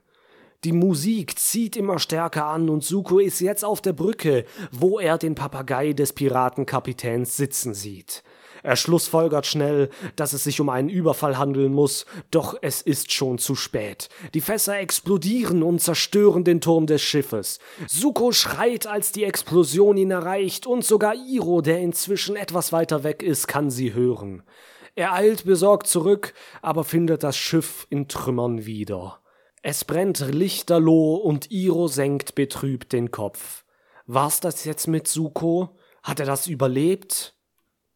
Die 0.66 0.74
Musik 0.74 1.40
zieht 1.40 1.78
immer 1.78 2.00
stärker 2.00 2.48
an 2.48 2.70
und 2.70 2.84
Suko 2.84 3.20
ist 3.20 3.40
jetzt 3.40 3.64
auf 3.64 3.80
der 3.80 3.94
Brücke, 3.94 4.44
wo 4.72 5.00
er 5.00 5.18
den 5.18 5.36
Papagei 5.36 5.94
des 5.94 6.12
Piratenkapitäns 6.12 7.38
sitzen 7.38 7.74
sieht. 7.74 8.24
Er 8.66 8.78
schlussfolgert 8.78 9.46
schnell, 9.46 9.92
dass 10.16 10.34
es 10.34 10.44
sich 10.44 10.60
um 10.60 10.70
einen 10.70 10.90
Überfall 10.90 11.38
handeln 11.38 11.72
muss, 11.72 12.08
doch 12.32 12.58
es 12.64 12.82
ist 12.82 13.12
schon 13.12 13.38
zu 13.38 13.54
spät. 13.54 14.10
Die 14.34 14.42
Fässer 14.42 14.80
explodieren 14.80 15.62
und 15.62 15.82
zerstören 15.82 16.44
den 16.44 16.62
Turm 16.62 16.88
des 16.88 17.04
Schiffes. 17.04 17.60
Suko 17.88 18.32
schreit, 18.32 18.88
als 18.88 19.12
die 19.12 19.24
Explosion 19.24 19.98
ihn 19.98 20.10
erreicht, 20.10 20.66
und 20.66 20.84
sogar 20.84 21.14
Iro, 21.14 21.62
der 21.62 21.80
inzwischen 21.80 22.36
etwas 22.36 22.72
weiter 22.72 23.04
weg 23.04 23.22
ist, 23.22 23.48
kann 23.48 23.70
sie 23.70 23.94
hören. 23.94 24.42
Er 24.96 25.14
eilt 25.14 25.46
besorgt 25.46 25.86
zurück, 25.86 26.34
aber 26.64 26.84
findet 26.84 27.22
das 27.22 27.38
Schiff 27.38 27.86
in 27.92 28.08
Trümmern 28.08 28.66
wieder. 28.66 29.20
Es 29.62 29.86
brennt 29.86 30.22
lichterloh 30.22 31.18
und 31.18 31.52
Iro 31.52 31.88
senkt 31.88 32.34
betrübt 32.34 32.94
den 32.94 33.12
Kopf. 33.12 33.64
War's 34.08 34.40
das 34.40 34.66
jetzt 34.66 34.88
mit 34.88 35.08
Suko? 35.08 35.78
Hat 36.02 36.20
er 36.20 36.26
das 36.26 36.48
überlebt? 36.48 37.35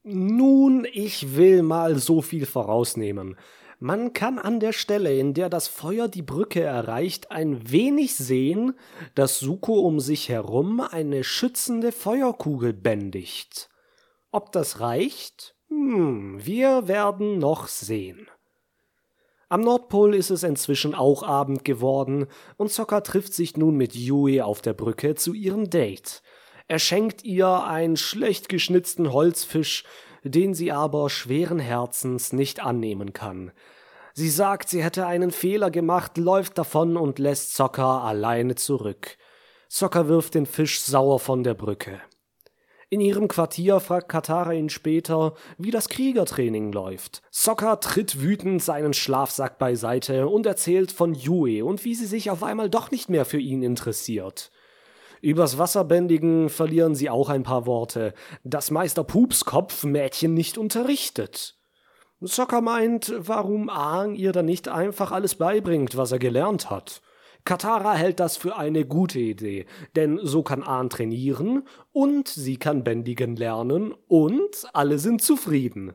Nun, 0.04 0.88
ich 0.92 1.36
will 1.36 1.62
mal 1.62 1.98
so 1.98 2.22
viel 2.22 2.46
vorausnehmen. 2.46 3.36
Man 3.80 4.14
kann 4.14 4.40
an 4.40 4.60
der 4.60 4.74
Stelle, 4.74 5.18
in 5.18 5.34
der 5.34 5.50
das 5.50 5.68
Feuer 5.68 6.08
die 6.08 6.22
Brücke 6.22 6.62
erreicht, 6.62 7.32
ein 7.32 7.72
wenig 7.72 8.16
sehen, 8.16 8.74
dass 9.16 9.40
Suko 9.40 9.80
um 9.80 10.00
sich 10.00 10.30
herum 10.30 10.82
eine 10.82 11.24
schützende 11.24 11.92
Feuerkugel 11.92 12.74
bändigt. 12.74 13.70
Ob 14.32 14.52
das 14.52 14.80
reicht? 14.80 15.56
Hm, 15.70 16.46
wir 16.46 16.88
werden 16.88 17.38
noch 17.38 17.68
sehen. 17.68 18.28
Am 19.48 19.62
Nordpol 19.62 20.14
ist 20.14 20.30
es 20.30 20.44
inzwischen 20.44 20.94
auch 20.94 21.24
Abend 21.24 21.66
geworden 21.66 22.28
und 22.58 22.72
Sokka 22.72 23.02
trifft 23.02 23.34
sich 23.34 23.58
nun 23.58 23.76
mit 23.76 23.96
Yui 23.96 24.42
auf 24.42 24.62
der 24.62 24.74
Brücke 24.74 25.16
zu 25.16 25.34
ihrem 25.34 25.70
Date. 25.70 26.22
Er 26.70 26.78
schenkt 26.78 27.24
ihr 27.24 27.64
einen 27.64 27.98
schlecht 27.98 28.48
geschnitzten 28.48 29.12
Holzfisch, 29.12 29.84
den 30.24 30.54
sie 30.54 30.72
aber 30.72 31.10
schweren 31.10 31.58
Herzens 31.58 32.32
nicht 32.32 32.64
annehmen 32.64 33.12
kann. 33.12 33.52
Sie 34.14 34.30
sagt, 34.30 34.70
sie 34.70 34.84
hätte 34.84 35.08
einen 35.08 35.32
Fehler 35.32 35.72
gemacht, 35.72 36.20
läuft 36.20 36.60
davon 36.60 36.96
und 36.96 37.18
lässt 37.18 37.56
Sokka 37.56 38.04
alleine 38.04 38.54
zurück. 38.54 39.18
Sokka 39.68 40.08
wirft 40.08 40.36
den 40.36 40.46
Fisch 40.46 40.82
sauer 40.82 41.20
von 41.20 41.44
der 41.44 41.56
Brücke. 41.56 42.00
In 42.92 43.02
ihrem 43.02 43.28
Quartier 43.28 43.80
fragt 43.80 44.10
Katara 44.10 44.54
ihn 44.54 44.70
später, 44.70 45.34
wie 45.58 45.72
das 45.72 45.90
Kriegertraining 45.90 46.72
läuft. 46.72 47.24
Sokka 47.32 47.78
tritt 47.78 48.22
wütend 48.22 48.62
seinen 48.62 48.94
Schlafsack 48.94 49.58
beiseite 49.58 50.28
und 50.28 50.46
erzählt 50.46 50.92
von 50.92 51.16
Yue 51.16 51.66
und 51.66 51.84
wie 51.84 51.96
sie 51.96 52.06
sich 52.06 52.30
auf 52.30 52.44
einmal 52.44 52.70
doch 52.70 52.92
nicht 52.92 53.10
mehr 53.10 53.26
für 53.26 53.40
ihn 53.40 53.64
interessiert. 53.64 54.52
Übers 55.22 55.58
Wasserbändigen 55.58 56.50
verlieren 56.50 56.96
sie 56.96 57.10
auch 57.10 57.30
ein 57.30 57.44
paar 57.44 57.66
Worte, 57.66 58.14
dass 58.44 58.72
Meister 58.72 59.04
Pupskopf 59.04 59.84
Mädchen 59.84 60.34
nicht 60.34 60.58
unterrichtet. 60.58 61.58
Sokka 62.22 62.62
meint, 62.62 63.14
warum 63.18 63.70
Aang 63.70 64.16
ihr 64.16 64.32
dann 64.32 64.46
nicht 64.46 64.68
einfach 64.68 65.12
alles 65.12 65.36
beibringt, 65.36 65.96
was 65.96 66.12
er 66.12 66.20
gelernt 66.20 66.70
hat. 66.70 67.02
Katara 67.46 67.94
hält 67.94 68.20
das 68.20 68.38
für 68.38 68.58
eine 68.58 68.86
gute 68.86 69.20
Idee, 69.20 69.66
denn 69.96 70.20
so 70.22 70.44
kann 70.44 70.62
Ahn 70.62 70.90
trainieren 70.90 71.64
und 71.92 72.28
sie 72.28 72.58
kann 72.58 72.84
bändigen 72.84 73.36
lernen 73.36 73.94
und 74.08 74.68
alle 74.74 75.00
sind 75.00 75.22
zufrieden. 75.22 75.94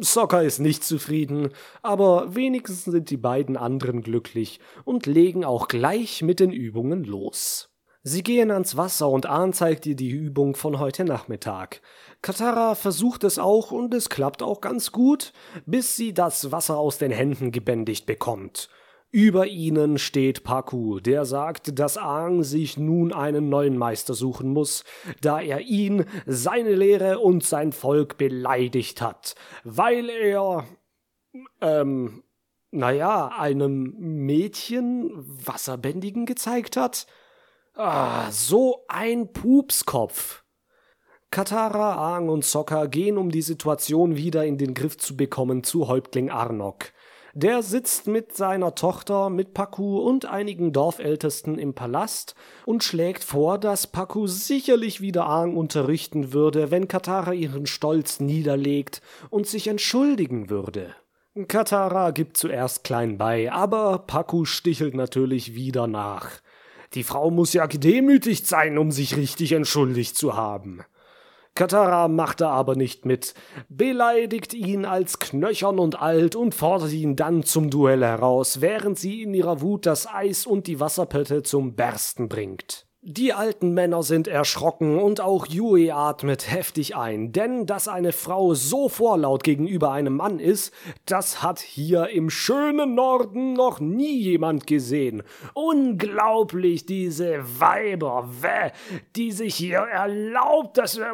Sokka 0.00 0.40
ist 0.40 0.58
nicht 0.58 0.84
zufrieden, 0.84 1.50
aber 1.82 2.34
wenigstens 2.34 2.84
sind 2.84 3.10
die 3.10 3.16
beiden 3.16 3.56
anderen 3.56 4.02
glücklich 4.02 4.58
und 4.84 5.06
legen 5.06 5.44
auch 5.44 5.68
gleich 5.68 6.22
mit 6.22 6.40
den 6.40 6.50
Übungen 6.50 7.04
los. 7.04 7.75
Sie 8.08 8.22
gehen 8.22 8.52
ans 8.52 8.76
Wasser 8.76 9.08
und 9.08 9.26
Ahn 9.26 9.52
zeigt 9.52 9.84
ihr 9.84 9.96
die 9.96 10.10
Übung 10.10 10.54
von 10.54 10.78
heute 10.78 11.04
Nachmittag. 11.04 11.82
Katara 12.22 12.76
versucht 12.76 13.24
es 13.24 13.36
auch 13.36 13.72
und 13.72 13.92
es 13.94 14.08
klappt 14.08 14.44
auch 14.44 14.60
ganz 14.60 14.92
gut, 14.92 15.32
bis 15.66 15.96
sie 15.96 16.14
das 16.14 16.52
Wasser 16.52 16.78
aus 16.78 16.98
den 16.98 17.10
Händen 17.10 17.50
gebändigt 17.50 18.06
bekommt. 18.06 18.68
Über 19.10 19.48
ihnen 19.48 19.98
steht 19.98 20.44
Paku, 20.44 21.00
der 21.00 21.24
sagt, 21.24 21.80
dass 21.80 21.98
Aang 21.98 22.44
sich 22.44 22.78
nun 22.78 23.12
einen 23.12 23.48
neuen 23.48 23.76
Meister 23.76 24.14
suchen 24.14 24.50
muss, 24.52 24.84
da 25.20 25.40
er 25.40 25.62
ihn, 25.62 26.04
seine 26.26 26.76
Lehre 26.76 27.18
und 27.18 27.42
sein 27.42 27.72
Volk 27.72 28.18
beleidigt 28.18 29.00
hat, 29.00 29.34
weil 29.64 30.10
er, 30.10 30.64
ähm, 31.60 32.22
naja, 32.70 33.32
einem 33.36 33.96
Mädchen 33.98 35.10
Wasserbändigen 35.44 36.24
gezeigt 36.24 36.76
hat. 36.76 37.08
Ah, 37.78 38.30
so 38.30 38.86
ein 38.88 39.34
Pupskopf. 39.34 40.42
Katara, 41.30 41.96
Aang 41.96 42.30
und 42.30 42.42
Sokka 42.42 42.86
gehen, 42.86 43.18
um 43.18 43.30
die 43.30 43.42
Situation 43.42 44.16
wieder 44.16 44.46
in 44.46 44.56
den 44.56 44.72
Griff 44.72 44.96
zu 44.96 45.14
bekommen, 45.14 45.62
zu 45.62 45.86
Häuptling 45.86 46.30
Arnok. 46.30 46.86
Der 47.34 47.62
sitzt 47.62 48.06
mit 48.06 48.34
seiner 48.34 48.74
Tochter, 48.74 49.28
mit 49.28 49.52
Paku 49.52 49.98
und 49.98 50.24
einigen 50.24 50.72
Dorfältesten 50.72 51.58
im 51.58 51.74
Palast 51.74 52.34
und 52.64 52.82
schlägt 52.82 53.22
vor, 53.22 53.58
dass 53.58 53.86
Paku 53.86 54.26
sicherlich 54.26 55.02
wieder 55.02 55.26
Aang 55.26 55.54
unterrichten 55.54 56.32
würde, 56.32 56.70
wenn 56.70 56.88
Katara 56.88 57.34
ihren 57.34 57.66
Stolz 57.66 58.20
niederlegt 58.20 59.02
und 59.28 59.46
sich 59.46 59.68
entschuldigen 59.68 60.48
würde. 60.48 60.94
Katara 61.46 62.12
gibt 62.12 62.38
zuerst 62.38 62.84
klein 62.84 63.18
bei, 63.18 63.52
aber 63.52 63.98
Paku 63.98 64.46
stichelt 64.46 64.94
natürlich 64.94 65.54
wieder 65.54 65.86
nach. 65.86 66.40
Die 66.94 67.04
Frau 67.04 67.30
muss 67.30 67.52
ja 67.52 67.66
gedemütigt 67.66 68.46
sein, 68.46 68.78
um 68.78 68.90
sich 68.90 69.16
richtig 69.16 69.52
entschuldigt 69.52 70.16
zu 70.16 70.36
haben. 70.36 70.82
Katara 71.56 72.06
machte 72.08 72.48
aber 72.48 72.76
nicht 72.76 73.06
mit, 73.06 73.34
beleidigt 73.70 74.52
ihn 74.52 74.84
als 74.84 75.18
knöchern 75.18 75.78
und 75.78 76.00
alt 76.00 76.36
und 76.36 76.54
fordert 76.54 76.92
ihn 76.92 77.16
dann 77.16 77.44
zum 77.44 77.70
Duell 77.70 78.04
heraus, 78.04 78.60
während 78.60 78.98
sie 78.98 79.22
in 79.22 79.32
ihrer 79.32 79.62
Wut 79.62 79.86
das 79.86 80.06
Eis 80.06 80.46
und 80.46 80.66
die 80.66 80.80
Wasserpötte 80.80 81.42
zum 81.42 81.74
Bersten 81.74 82.28
bringt. 82.28 82.85
Die 83.08 83.32
alten 83.32 83.72
Männer 83.72 84.02
sind 84.02 84.26
erschrocken 84.26 84.98
und 84.98 85.20
auch 85.20 85.46
Yui 85.46 85.92
atmet 85.92 86.50
heftig 86.50 86.96
ein, 86.96 87.30
denn 87.30 87.64
dass 87.64 87.86
eine 87.86 88.10
Frau 88.10 88.54
so 88.54 88.88
vorlaut 88.88 89.44
gegenüber 89.44 89.92
einem 89.92 90.16
Mann 90.16 90.40
ist, 90.40 90.74
das 91.04 91.40
hat 91.40 91.60
hier 91.60 92.08
im 92.08 92.30
schönen 92.30 92.96
Norden 92.96 93.52
noch 93.52 93.78
nie 93.78 94.18
jemand 94.18 94.66
gesehen. 94.66 95.22
Unglaublich, 95.54 96.84
diese 96.84 97.44
Weiber, 97.60 98.28
weh, 98.40 98.72
die 99.14 99.30
sich 99.30 99.54
hier 99.54 99.78
erlaubt, 99.78 100.76
dass... 100.76 100.98
Äh, 100.98 101.04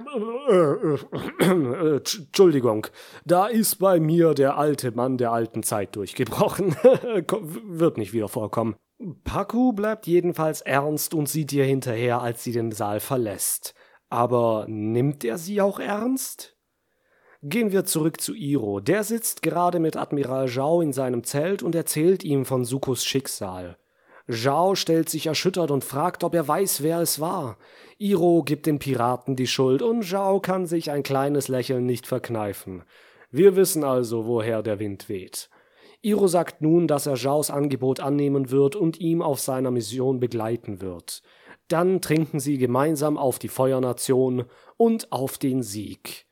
äh, 0.49 0.99
äh, 1.41 1.97
Entschuldigung, 1.97 2.87
da 3.27 3.49
ist 3.49 3.75
bei 3.75 4.01
mir 4.01 4.33
der 4.33 4.57
alte 4.57 4.93
Mann 4.93 5.19
der 5.19 5.33
alten 5.33 5.63
Zeit 5.63 5.95
durchgebrochen. 5.95 6.75
Wird 7.67 7.99
nicht 7.99 8.15
wieder 8.15 8.29
vorkommen. 8.29 8.77
Paku 9.25 9.73
bleibt 9.73 10.07
jedenfalls 10.07 10.61
ernst 10.61 11.15
und 11.15 11.29
sieht 11.29 11.53
ihr 11.53 11.65
hinterher, 11.65 12.21
als 12.21 12.45
sie 12.45 12.53
den 12.53 12.73
Saal 12.73 13.01
verlässt. 13.01 13.75
Aber 14.09 14.67
nimmt 14.69 15.25
er 15.25 15.39
sie 15.39 15.61
auch 15.61 15.81
ernst? 15.81 16.57
Gehen 17.43 17.73
wir 17.73 17.85
zurück 17.85 18.21
zu 18.21 18.35
Iro. 18.35 18.79
Der 18.79 19.03
sitzt 19.03 19.43
gerade 19.43 19.81
mit 19.81 19.97
Admiral 19.97 20.49
Zhao 20.49 20.81
in 20.81 20.93
seinem 20.93 21.25
Zelt 21.25 21.63
und 21.63 21.75
erzählt 21.75 22.23
ihm 22.23 22.45
von 22.45 22.65
Sukos 22.65 23.05
Schicksal. 23.05 23.79
Zhao 24.29 24.77
stellt 24.77 25.09
sich 25.09 25.27
erschüttert 25.27 25.73
und 25.73 25.83
fragt, 25.83 26.23
ob 26.23 26.35
er 26.35 26.47
weiß, 26.47 26.85
wer 26.85 27.01
es 27.01 27.19
war. 27.19 27.59
Iro 27.99 28.45
gibt 28.45 28.67
den 28.67 28.79
Piraten 28.79 29.35
die 29.35 29.49
Schuld 29.49 29.83
und 29.83 30.05
Zhao 30.05 30.39
kann 30.39 30.67
sich 30.67 30.93
ein 30.93 31.03
kleines 31.03 31.49
Lächeln 31.49 31.85
nicht 31.87 32.07
verkneifen. 32.07 32.85
Wir 33.31 33.57
wissen 33.57 33.83
also, 33.83 34.27
woher 34.27 34.63
der 34.63 34.79
Wind 34.79 35.09
weht. 35.09 35.49
Iro 36.03 36.27
sagt 36.27 36.61
nun, 36.63 36.89
dass 36.89 37.07
er 37.07 37.15
Zhaos 37.15 37.51
Angebot 37.51 38.01
annehmen 38.01 38.51
wird 38.51 38.75
und 38.75 38.99
ihm 38.99 39.23
auf 39.23 39.39
seiner 39.39 39.71
Mission 39.71 40.19
begleiten 40.19 40.81
wird. 40.81 41.23
Dann 41.69 42.01
trinken 42.01 42.41
sie 42.41 42.59
gemeinsam 42.59 43.17
auf 43.17 43.39
die 43.39 43.49
Feuernation 43.49 44.45
und 44.77 45.13
auf 45.13 45.39
den 45.39 45.63
Sieg. 45.63 46.27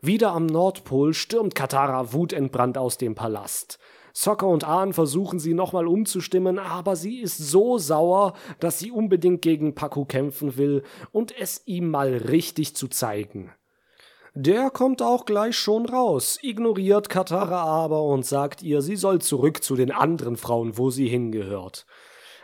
Wieder 0.00 0.32
am 0.32 0.46
Nordpol 0.46 1.14
stürmt 1.14 1.54
Katara 1.54 2.12
wutentbrannt 2.12 2.76
aus 2.76 2.98
dem 2.98 3.14
Palast. 3.14 3.78
Sokka 4.12 4.46
und 4.46 4.64
Ahn 4.64 4.92
versuchen 4.92 5.38
sie 5.38 5.54
nochmal 5.54 5.86
umzustimmen, 5.86 6.58
aber 6.58 6.96
sie 6.96 7.20
ist 7.20 7.38
so 7.38 7.78
sauer, 7.78 8.32
dass 8.60 8.78
sie 8.78 8.90
unbedingt 8.90 9.42
gegen 9.42 9.74
Paku 9.74 10.04
kämpfen 10.04 10.56
will 10.56 10.82
und 11.12 11.38
es 11.38 11.62
ihm 11.66 11.90
mal 11.90 12.16
richtig 12.16 12.74
zu 12.74 12.88
zeigen. 12.88 13.52
Der 14.38 14.68
kommt 14.68 15.00
auch 15.00 15.24
gleich 15.24 15.56
schon 15.56 15.86
raus, 15.86 16.38
ignoriert 16.42 17.08
Katara 17.08 17.64
aber 17.64 18.02
und 18.02 18.26
sagt 18.26 18.62
ihr, 18.62 18.82
sie 18.82 18.96
soll 18.96 19.22
zurück 19.22 19.64
zu 19.64 19.76
den 19.76 19.90
anderen 19.90 20.36
Frauen, 20.36 20.76
wo 20.76 20.90
sie 20.90 21.08
hingehört. 21.08 21.86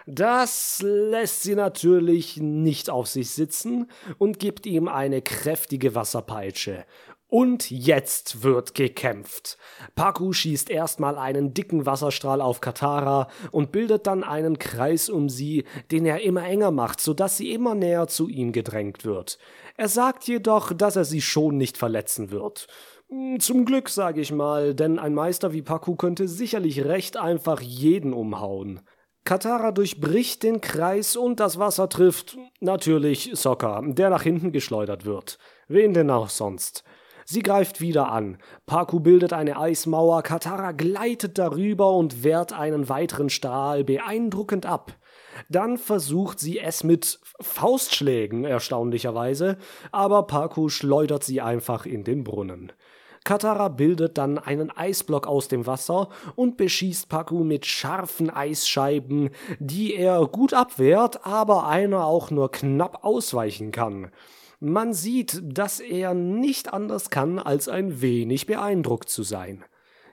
Das 0.06 0.80
lässt 0.82 1.42
sie 1.42 1.54
natürlich 1.54 2.38
nicht 2.38 2.88
auf 2.88 3.08
sich 3.08 3.32
sitzen 3.32 3.90
und 4.16 4.38
gibt 4.38 4.64
ihm 4.64 4.88
eine 4.88 5.20
kräftige 5.20 5.94
Wasserpeitsche. 5.94 6.86
Und 7.28 7.70
jetzt 7.70 8.42
wird 8.42 8.74
gekämpft. 8.74 9.58
Paku 9.94 10.32
schießt 10.32 10.70
erstmal 10.70 11.16
einen 11.18 11.52
dicken 11.52 11.84
Wasserstrahl 11.84 12.40
auf 12.40 12.62
Katara 12.62 13.28
und 13.50 13.70
bildet 13.70 14.06
dann 14.06 14.24
einen 14.24 14.58
Kreis 14.58 15.10
um 15.10 15.28
sie, 15.28 15.64
den 15.90 16.06
er 16.06 16.22
immer 16.22 16.44
enger 16.44 16.70
macht, 16.70 17.00
sodass 17.00 17.36
sie 17.36 17.52
immer 17.52 17.74
näher 17.74 18.06
zu 18.06 18.28
ihm 18.28 18.52
gedrängt 18.52 19.04
wird. 19.04 19.38
Er 19.82 19.88
sagt 19.88 20.28
jedoch, 20.28 20.72
dass 20.72 20.94
er 20.94 21.04
sie 21.04 21.20
schon 21.20 21.56
nicht 21.56 21.76
verletzen 21.76 22.30
wird. 22.30 22.68
Hm, 23.08 23.40
zum 23.40 23.64
Glück, 23.64 23.88
sage 23.88 24.20
ich 24.20 24.30
mal, 24.30 24.76
denn 24.76 25.00
ein 25.00 25.12
Meister 25.12 25.52
wie 25.52 25.62
Paku 25.62 25.96
könnte 25.96 26.28
sicherlich 26.28 26.84
recht 26.84 27.16
einfach 27.16 27.60
jeden 27.60 28.12
umhauen. 28.12 28.82
Katara 29.24 29.72
durchbricht 29.72 30.44
den 30.44 30.60
Kreis 30.60 31.16
und 31.16 31.40
das 31.40 31.58
Wasser 31.58 31.88
trifft 31.88 32.38
natürlich 32.60 33.32
Sokka, 33.34 33.82
der 33.84 34.10
nach 34.10 34.22
hinten 34.22 34.52
geschleudert 34.52 35.04
wird. 35.04 35.38
Wen 35.66 35.94
denn 35.94 36.12
auch 36.12 36.28
sonst? 36.28 36.84
Sie 37.24 37.42
greift 37.42 37.80
wieder 37.80 38.08
an. 38.12 38.38
Paku 38.66 39.00
bildet 39.00 39.32
eine 39.32 39.58
Eismauer, 39.58 40.22
Katara 40.22 40.70
gleitet 40.70 41.38
darüber 41.38 41.90
und 41.96 42.22
wehrt 42.22 42.52
einen 42.52 42.88
weiteren 42.88 43.30
Strahl 43.30 43.82
beeindruckend 43.82 44.64
ab. 44.64 44.92
Dann 45.48 45.78
versucht 45.78 46.40
sie 46.40 46.58
es 46.58 46.84
mit 46.84 47.20
Faustschlägen, 47.40 48.44
erstaunlicherweise, 48.44 49.58
aber 49.90 50.24
Paku 50.24 50.68
schleudert 50.68 51.24
sie 51.24 51.40
einfach 51.40 51.86
in 51.86 52.04
den 52.04 52.24
Brunnen. 52.24 52.72
Katara 53.24 53.68
bildet 53.68 54.18
dann 54.18 54.38
einen 54.38 54.70
Eisblock 54.70 55.28
aus 55.28 55.46
dem 55.46 55.66
Wasser 55.66 56.08
und 56.34 56.56
beschießt 56.56 57.08
Paku 57.08 57.44
mit 57.44 57.66
scharfen 57.66 58.30
Eisscheiben, 58.30 59.30
die 59.60 59.94
er 59.94 60.26
gut 60.26 60.54
abwehrt, 60.54 61.24
aber 61.24 61.66
einer 61.68 62.04
auch 62.04 62.30
nur 62.30 62.50
knapp 62.50 63.04
ausweichen 63.04 63.70
kann. 63.70 64.10
Man 64.58 64.92
sieht, 64.92 65.40
dass 65.42 65.80
er 65.80 66.14
nicht 66.14 66.72
anders 66.72 67.10
kann, 67.10 67.38
als 67.38 67.68
ein 67.68 68.00
wenig 68.00 68.46
beeindruckt 68.46 69.08
zu 69.08 69.22
sein. 69.22 69.64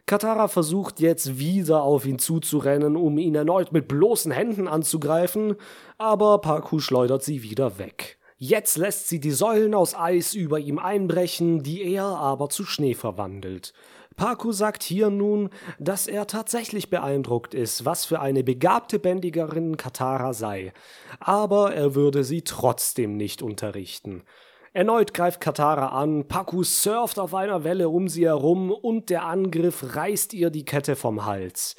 Katara 0.10 0.48
versucht 0.48 1.02
jetzt 1.02 1.38
wieder 1.38 1.84
auf 1.84 2.04
ihn 2.08 2.17
zuzurennen, 2.17 2.95
um 2.95 3.19
ihn 3.19 3.36
erneut 3.36 3.72
mit 3.72 3.88
bloßen 3.88 4.32
Händen 4.32 4.67
anzugreifen, 4.67 5.56
aber 6.00 6.39
Paku 6.39 6.80
schleudert 6.80 7.22
sie 7.22 7.43
wieder 7.43 7.78
weg. 7.78 8.17
Jetzt 8.36 8.78
lässt 8.78 9.08
sie 9.08 9.19
die 9.19 9.30
Säulen 9.30 9.76
aus 9.76 9.93
Eis 9.93 10.34
über 10.34 10.58
ihm 10.58 10.80
einbrechen, 10.80 11.62
die 11.62 11.84
er 11.84 12.06
aber 12.06 12.50
zu 12.50 12.65
Schnee 12.65 12.95
verwandelt. 12.95 13.72
Paku 14.15 14.52
sagt 14.52 14.82
hier 14.82 15.12
nun, 15.12 15.52
dass 15.78 16.08
er 16.08 16.26
tatsächlich 16.26 16.89
beeindruckt 16.89 17.54
ist, 17.54 17.86
was 17.86 18.06
für 18.06 18.19
eine 18.19 18.43
begabte 18.43 18.98
Bändigerin 18.98 19.78
Katara 19.78 20.34
sei, 20.34 20.74
aber 21.19 21.76
er 21.76 21.93
würde 21.93 22.24
sie 22.24 22.41
trotzdem 22.41 23.15
nicht 23.15 23.43
unterrichten. 23.43 24.24
Erneut 24.71 25.15
greift 25.15 25.41
Katara 25.41 25.88
an, 25.88 26.27
Paku 26.27 26.63
surft 26.63 27.17
auf 27.17 27.34
einer 27.34 27.63
Welle 27.63 27.89
um 27.89 28.08
sie 28.08 28.25
herum 28.25 28.71
und 28.71 29.10
der 29.10 29.25
Angriff 29.25 29.95
reißt 29.95 30.34
ihr 30.34 30.51
die 30.51 30.65
Kette 30.65 30.95
vom 30.95 31.25
Hals. 31.25 31.75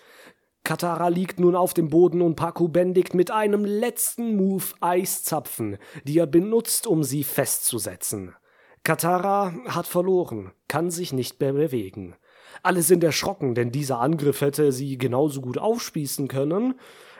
Katara 0.64 1.08
liegt 1.08 1.38
nun 1.38 1.54
auf 1.54 1.72
dem 1.72 1.88
Boden 1.88 2.20
und 2.20 2.34
Paku 2.34 2.68
bändigt 2.68 3.14
mit 3.14 3.30
einem 3.30 3.64
letzten 3.64 4.36
Move 4.36 4.64
Eiszapfen, 4.80 5.78
die 6.04 6.18
er 6.18 6.26
benutzt, 6.26 6.86
um 6.86 7.04
sie 7.04 7.24
festzusetzen. 7.24 8.34
Katara 8.82 9.54
hat 9.66 9.86
verloren, 9.86 10.52
kann 10.66 10.90
sich 10.90 11.12
nicht 11.12 11.40
mehr 11.40 11.52
bewegen. 11.52 12.16
Alle 12.62 12.82
sind 12.82 13.04
erschrocken, 13.04 13.54
denn 13.54 13.70
dieser 13.70 14.00
Angriff 14.00 14.40
hätte 14.40 14.72
sie 14.72 14.98
genauso 14.98 15.40
gut 15.40 15.58
aufspießen 15.58 16.28
können, 16.28 16.74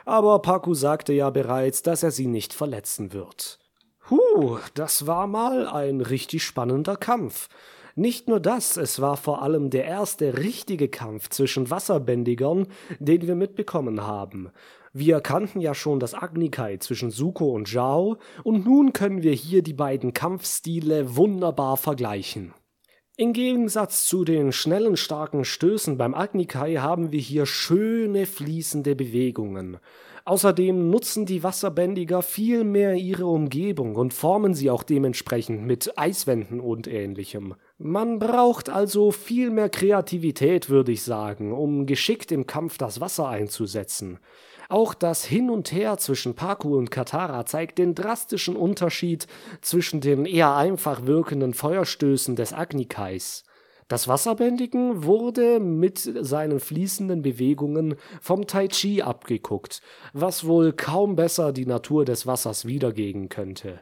aber 0.05 0.39
Paku 0.41 0.73
sagte 0.73 1.13
ja 1.13 1.29
bereits, 1.29 1.81
dass 1.81 2.03
er 2.03 2.11
sie 2.11 2.27
nicht 2.27 2.53
verletzen 2.53 3.13
wird. 3.13 3.60
Huh, 4.11 4.59
das 4.73 5.07
war 5.07 5.25
mal 5.25 5.67
ein 5.67 6.01
richtig 6.01 6.43
spannender 6.43 6.97
Kampf. 6.97 7.47
Nicht 7.95 8.27
nur 8.27 8.41
das, 8.41 8.75
es 8.75 8.99
war 8.99 9.15
vor 9.15 9.41
allem 9.41 9.69
der 9.69 9.85
erste 9.85 10.37
richtige 10.37 10.89
Kampf 10.89 11.29
zwischen 11.29 11.69
Wasserbändigern, 11.69 12.67
den 12.99 13.25
wir 13.25 13.35
mitbekommen 13.35 14.05
haben. 14.05 14.49
Wir 14.91 15.21
kannten 15.21 15.61
ja 15.61 15.73
schon 15.73 16.01
das 16.01 16.13
Agnikai 16.13 16.77
zwischen 16.77 17.09
Suko 17.09 17.53
und 17.53 17.69
Zhao, 17.69 18.17
und 18.43 18.65
nun 18.65 18.91
können 18.91 19.23
wir 19.23 19.31
hier 19.31 19.63
die 19.63 19.73
beiden 19.73 20.11
Kampfstile 20.11 21.15
wunderbar 21.15 21.77
vergleichen. 21.77 22.53
Im 23.15 23.31
Gegensatz 23.31 24.07
zu 24.07 24.25
den 24.25 24.51
schnellen, 24.51 24.97
starken 24.97 25.45
Stößen 25.45 25.97
beim 25.97 26.13
Agnikai 26.13 26.75
haben 26.75 27.13
wir 27.13 27.19
hier 27.19 27.45
schöne 27.45 28.25
fließende 28.25 28.95
Bewegungen. 28.95 29.77
Außerdem 30.31 30.89
nutzen 30.89 31.25
die 31.25 31.43
Wasserbändiger 31.43 32.21
viel 32.21 32.63
mehr 32.63 32.95
ihre 32.95 33.25
Umgebung 33.25 33.97
und 33.97 34.13
formen 34.13 34.53
sie 34.53 34.69
auch 34.69 34.83
dementsprechend 34.83 35.65
mit 35.65 35.97
Eiswänden 35.97 36.61
und 36.61 36.87
ähnlichem. 36.87 37.55
Man 37.77 38.17
braucht 38.17 38.69
also 38.69 39.11
viel 39.11 39.49
mehr 39.49 39.67
Kreativität, 39.67 40.69
würde 40.69 40.93
ich 40.93 41.03
sagen, 41.03 41.51
um 41.51 41.85
geschickt 41.85 42.31
im 42.31 42.47
Kampf 42.47 42.77
das 42.77 43.01
Wasser 43.01 43.27
einzusetzen. 43.27 44.19
Auch 44.69 44.93
das 44.93 45.25
Hin 45.25 45.49
und 45.49 45.73
Her 45.73 45.97
zwischen 45.97 46.33
Paku 46.33 46.77
und 46.77 46.91
Katara 46.91 47.45
zeigt 47.45 47.77
den 47.77 47.93
drastischen 47.93 48.55
Unterschied 48.55 49.27
zwischen 49.59 49.99
den 49.99 50.25
eher 50.25 50.55
einfach 50.55 51.05
wirkenden 51.05 51.53
Feuerstößen 51.53 52.37
des 52.37 52.53
Agnikais. 52.53 53.43
Das 53.91 54.07
Wasserbändigen 54.07 55.03
wurde 55.03 55.59
mit 55.59 55.99
seinen 55.99 56.61
fließenden 56.61 57.21
Bewegungen 57.21 57.95
vom 58.21 58.47
Tai 58.47 58.69
Chi 58.69 59.01
abgeguckt, 59.01 59.81
was 60.13 60.45
wohl 60.47 60.71
kaum 60.71 61.17
besser 61.17 61.51
die 61.51 61.65
Natur 61.65 62.05
des 62.05 62.25
Wassers 62.25 62.63
wiedergeben 62.63 63.27
könnte. 63.27 63.81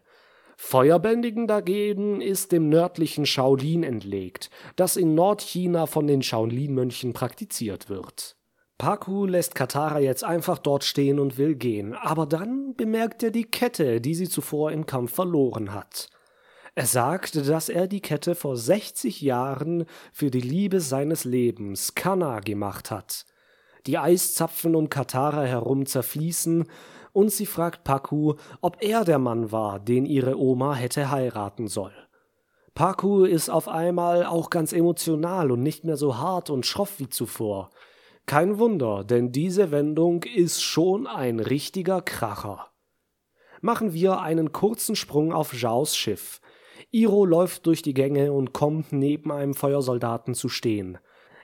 Feuerbändigen 0.57 1.45
dagegen 1.45 2.21
ist 2.21 2.51
dem 2.51 2.69
nördlichen 2.69 3.27
Shaolin 3.27 3.83
entlegt, 3.83 4.49
das 4.75 4.97
in 4.97 5.13
Nordchina 5.13 5.85
von 5.85 6.07
den 6.07 6.23
Shaolin-Mönchen 6.23 7.13
praktiziert 7.13 7.87
wird. 7.87 8.35
Paku 8.79 9.27
lässt 9.27 9.53
Katara 9.53 9.99
jetzt 9.99 10.23
einfach 10.23 10.57
dort 10.57 10.85
stehen 10.85 11.19
und 11.19 11.37
will 11.37 11.53
gehen, 11.53 11.93
aber 11.93 12.25
dann 12.25 12.73
bemerkt 12.75 13.21
er 13.21 13.29
die 13.29 13.45
Kette, 13.45 14.01
die 14.01 14.15
sie 14.15 14.27
zuvor 14.27 14.71
im 14.71 14.87
Kampf 14.87 15.13
verloren 15.13 15.71
hat. 15.71 16.09
Er 16.79 16.85
sagt, 16.85 17.35
dass 17.49 17.67
er 17.67 17.87
die 17.87 17.99
Kette 17.99 18.35
vor 18.35 18.55
60 18.55 19.19
Jahren 19.19 19.83
für 20.13 20.31
die 20.31 20.39
Liebe 20.39 20.79
seines 20.79 21.25
Lebens, 21.25 21.93
Kanna, 21.93 22.39
gemacht 22.39 22.89
hat. 22.89 23.25
Die 23.85 23.97
Eiszapfen 23.97 24.75
um 24.77 24.89
Katara 24.89 25.43
herum 25.43 25.85
zerfließen 25.85 26.69
und 27.11 27.33
sie 27.33 27.47
fragt 27.47 27.83
Paku, 27.83 28.35
ob 28.61 28.77
er 28.79 29.03
der 29.03 29.19
Mann 29.19 29.51
war, 29.51 29.81
den 29.81 30.05
ihre 30.05 30.39
Oma 30.39 30.73
hätte 30.73 31.11
heiraten 31.11 31.67
soll. 31.67 31.91
Paku 32.75 33.25
ist 33.25 33.49
auf 33.49 33.67
einmal 33.67 34.25
auch 34.25 34.49
ganz 34.49 34.71
emotional 34.71 35.51
und 35.51 35.61
nicht 35.61 35.83
mehr 35.83 35.97
so 35.97 36.17
hart 36.17 36.49
und 36.49 36.65
schroff 36.65 36.97
wie 36.97 37.09
zuvor. 37.09 37.71
Kein 38.25 38.57
Wunder, 38.57 39.03
denn 39.03 39.33
diese 39.33 39.71
Wendung 39.71 40.23
ist 40.23 40.61
schon 40.61 41.07
ein 41.07 41.41
richtiger 41.41 42.01
Kracher. 42.01 42.67
Machen 43.59 43.91
wir 43.91 44.21
einen 44.21 44.53
kurzen 44.53 44.95
Sprung 44.95 45.33
auf 45.33 45.51
Zhaos 45.51 45.97
Schiff. 45.97 46.39
Iro 46.91 47.25
läuft 47.25 47.65
durch 47.65 47.81
die 47.81 47.93
Gänge 47.93 48.31
und 48.31 48.53
kommt 48.53 48.91
neben 48.91 49.31
einem 49.31 49.53
Feuersoldaten 49.53 50.33
zu 50.33 50.49
stehen. 50.49 50.97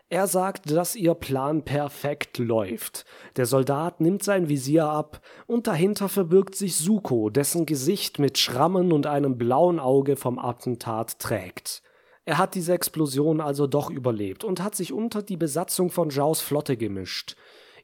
Er 0.08 0.28
sagt, 0.28 0.70
dass 0.70 0.96
ihr 0.96 1.16
Plan 1.16 1.66
perfekt 1.66 2.38
läuft. 2.38 3.06
Der 3.38 3.48
Soldat 3.48 4.02
nimmt 4.02 4.22
sein 4.22 4.50
Visier 4.50 4.86
ab 4.86 5.22
und 5.48 5.66
dahinter 5.66 6.10
verbirgt 6.10 6.56
sich 6.56 6.76
Suko, 6.76 7.32
dessen 7.32 7.66
Gesicht 7.66 8.20
mit 8.20 8.38
Schrammen 8.38 8.92
und 8.92 9.08
einem 9.08 9.38
blauen 9.38 9.80
Auge 9.80 10.16
vom 10.16 10.38
Attentat 10.38 11.18
trägt. 11.18 11.82
Er 12.24 12.38
hat 12.38 12.54
diese 12.54 12.74
Explosion 12.74 13.42
also 13.42 13.66
doch 13.66 13.90
überlebt 13.90 14.44
und 14.44 14.62
hat 14.62 14.76
sich 14.76 14.94
unter 14.94 15.24
die 15.24 15.38
Besatzung 15.38 15.90
von 15.90 16.12
Zhaos 16.12 16.42
Flotte 16.42 16.78
gemischt. 16.78 17.36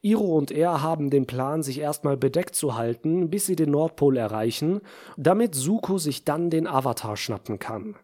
Iro 0.03 0.35
und 0.35 0.49
er 0.49 0.81
haben 0.81 1.11
den 1.11 1.27
Plan, 1.27 1.61
sich 1.61 1.79
erstmal 1.79 2.17
bedeckt 2.17 2.55
zu 2.55 2.75
halten, 2.75 3.29
bis 3.29 3.45
sie 3.45 3.55
den 3.55 3.69
Nordpol 3.69 4.17
erreichen, 4.17 4.81
damit 5.15 5.53
Suko 5.53 5.99
sich 5.99 6.25
dann 6.25 6.49
den 6.49 6.65
Avatar 6.65 7.17
schnappen 7.17 7.59
kann. 7.59 7.95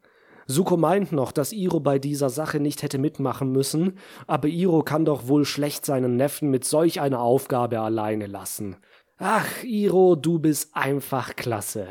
Suko 0.46 0.78
meint 0.78 1.12
noch, 1.12 1.32
dass 1.32 1.52
Iro 1.52 1.80
bei 1.80 2.00
dieser 2.00 2.30
Sache 2.30 2.60
nicht 2.60 2.84
hätte 2.84 3.00
mitmachen 3.00 3.52
müssen, 3.52 3.98
aber 4.28 4.48
Iro 4.48 4.84
kann 4.84 5.06
doch 5.06 5.28
wohl 5.28 5.44
schlecht 5.44 5.86
seinen 5.86 6.16
Neffen 6.16 6.52
mit 6.52 6.64
solch 6.66 7.02
einer 7.02 7.20
Aufgabe 7.20 7.80
alleine 7.80 8.28
lassen. 8.28 8.78
Ach, 9.18 9.64
Iro, 9.64 10.16
du 10.16 10.40
bist 10.40 10.76
einfach 10.76 11.36
klasse. 11.36 11.88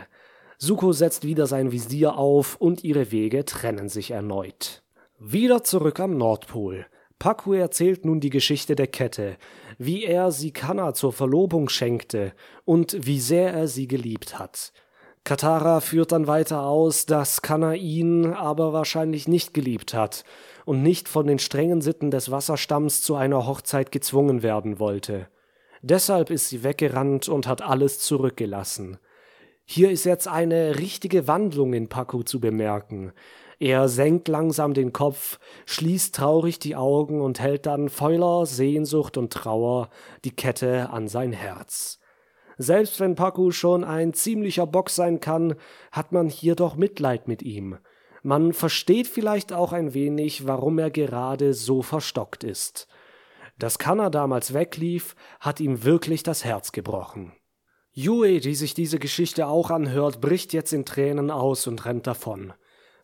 Suko 0.59 0.93
setzt 0.93 1.25
wieder 1.25 1.47
sein 1.47 1.73
Visier 1.73 2.17
auf 2.17 2.57
und 2.57 2.83
ihre 2.83 3.11
Wege 3.11 3.45
trennen 3.45 3.89
sich 3.89 4.13
erneut. 4.13 4.83
Wieder 5.19 5.65
zurück 5.65 6.01
am 6.01 6.17
Nordpol. 6.17 6.87
Paku 7.19 7.55
erzählt 7.55 8.05
nun 8.05 8.21
die 8.21 8.31
Geschichte 8.31 8.77
der 8.77 8.87
Kette, 8.87 9.37
wie 9.79 10.05
er 10.05 10.31
sie 10.31 10.53
Kanna 10.53 10.95
zur 10.95 11.13
Verlobung 11.13 11.69
schenkte 11.69 12.33
und 12.65 13.07
wie 13.07 13.21
sehr 13.21 13.53
er 13.53 13.69
sie 13.69 13.89
geliebt 13.89 14.39
hat. 14.39 14.73
Katara 15.25 15.81
führt 15.81 16.13
dann 16.13 16.29
weiter 16.29 16.63
aus, 16.63 17.05
dass 17.05 17.43
Kanna 17.43 17.75
ihn 17.75 18.27
aber 18.27 18.73
wahrscheinlich 18.73 19.27
nicht 19.27 19.55
geliebt 19.55 19.93
hat 19.93 20.25
und 20.65 20.83
nicht 20.83 21.09
von 21.09 21.27
den 21.27 21.41
strengen 21.41 21.81
Sitten 21.81 22.13
des 22.13 22.31
Wasserstamms 22.31 23.03
zu 23.03 23.17
einer 23.17 23.47
Hochzeit 23.47 23.91
gezwungen 23.91 24.45
werden 24.45 24.79
wollte. 24.79 25.29
Deshalb 25.83 26.31
ist 26.31 26.49
sie 26.49 26.63
weggerannt 26.63 27.29
und 27.29 27.49
hat 27.49 27.61
alles 27.61 27.99
zurückgelassen. 27.99 28.99
Hier 29.65 29.91
ist 29.91 30.05
jetzt 30.05 30.29
eine 30.29 30.79
richtige 30.79 31.27
Wandlung 31.27 31.73
in 31.73 31.89
Paku 31.89 32.23
zu 32.23 32.39
bemerken. 32.39 33.13
Er 33.59 33.89
senkt 33.89 34.29
langsam 34.29 34.75
den 34.75 34.93
Kopf, 34.93 35.39
schließt 35.65 36.15
traurig 36.15 36.59
die 36.59 36.77
Augen 36.77 37.23
und 37.23 37.41
hält 37.41 37.65
dann 37.65 37.89
voller 37.89 38.45
Sehnsucht 38.45 39.17
und 39.17 39.33
Trauer 39.33 39.89
die 40.25 40.37
Kette 40.37 40.91
an 40.91 41.09
sein 41.09 41.33
Herz. 41.33 41.99
Selbst 42.59 43.01
wenn 43.01 43.15
Paku 43.15 43.51
schon 43.51 43.85
ein 43.85 44.13
ziemlicher 44.13 44.67
Bock 44.67 44.91
sein 44.91 45.21
kann, 45.21 45.55
hat 45.91 46.13
man 46.13 46.29
hier 46.29 46.55
doch 46.55 46.77
Mitleid 46.77 47.29
mit 47.29 47.43
ihm. 47.43 47.79
Man 48.23 48.53
versteht 48.53 49.07
vielleicht 49.07 49.53
auch 49.53 49.73
ein 49.73 49.95
wenig, 49.95 50.47
warum 50.47 50.79
er 50.79 50.91
gerade 50.91 51.55
so 51.55 51.83
verstockt 51.83 52.45
ist. 52.45 52.89
Dass 53.59 53.79
Kanna 53.79 54.11
damals 54.11 54.53
weglief, 54.53 55.17
hat 55.41 55.61
ihm 55.61 55.85
wirklich 55.85 56.23
das 56.23 56.45
Herz 56.45 56.73
gebrochen. 56.73 57.33
Yue, 57.93 58.41
die 58.41 58.55
sich 58.55 58.75
diese 58.75 58.99
Geschichte 58.99 59.47
auch 59.47 59.71
anhört, 59.71 60.21
bricht 60.21 60.53
jetzt 60.53 60.75
in 60.75 60.85
Tränen 60.85 61.31
aus 61.31 61.67
und 61.67 61.87
rennt 61.87 62.07
davon. 62.07 62.53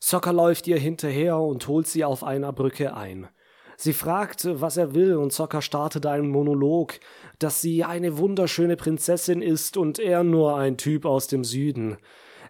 Sokka 0.05 0.33
läuft 0.33 0.67
ihr 0.67 0.81
hinterher 0.81 1.38
und 1.38 1.69
holt 1.69 1.87
sie 1.87 2.03
auf 2.03 2.25
einer 2.25 2.53
Brücke 2.53 2.97
ein. 2.97 3.29
Sie 3.77 3.93
fragt, 3.93 4.49
was 4.61 4.77
er 4.77 4.97
will, 4.97 5.15
und 5.15 5.33
Sokka 5.33 5.62
startet 5.62 6.07
einen 6.07 6.29
Monolog, 6.29 6.99
dass 7.38 7.61
sie 7.61 7.85
eine 7.85 8.19
wunderschöne 8.19 8.77
Prinzessin 8.77 9.43
ist 9.43 9.77
und 9.77 10.01
er 10.01 10.25
nur 10.25 10.57
ein 10.59 10.77
Typ 10.77 11.05
aus 11.05 11.29
dem 11.29 11.45
Süden. 11.45 11.99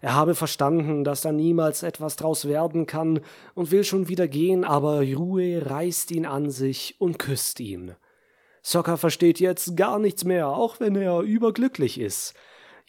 Er 0.01 0.15
habe 0.15 0.33
verstanden, 0.33 1.03
dass 1.03 1.21
da 1.21 1.31
niemals 1.31 1.83
etwas 1.83 2.15
draus 2.15 2.47
werden 2.47 2.87
kann 2.87 3.19
und 3.53 3.69
will 3.69 3.83
schon 3.83 4.07
wieder 4.07 4.27
gehen, 4.27 4.63
aber 4.63 5.03
Yue 5.03 5.63
reißt 5.63 6.09
ihn 6.09 6.25
an 6.25 6.49
sich 6.49 6.95
und 6.97 7.19
küsst 7.19 7.59
ihn. 7.59 7.93
Sokka 8.63 8.97
versteht 8.97 9.39
jetzt 9.39 9.77
gar 9.77 9.99
nichts 9.99 10.23
mehr, 10.23 10.47
auch 10.47 10.79
wenn 10.79 10.95
er 10.95 11.19
überglücklich 11.19 11.99
ist. 11.99 12.33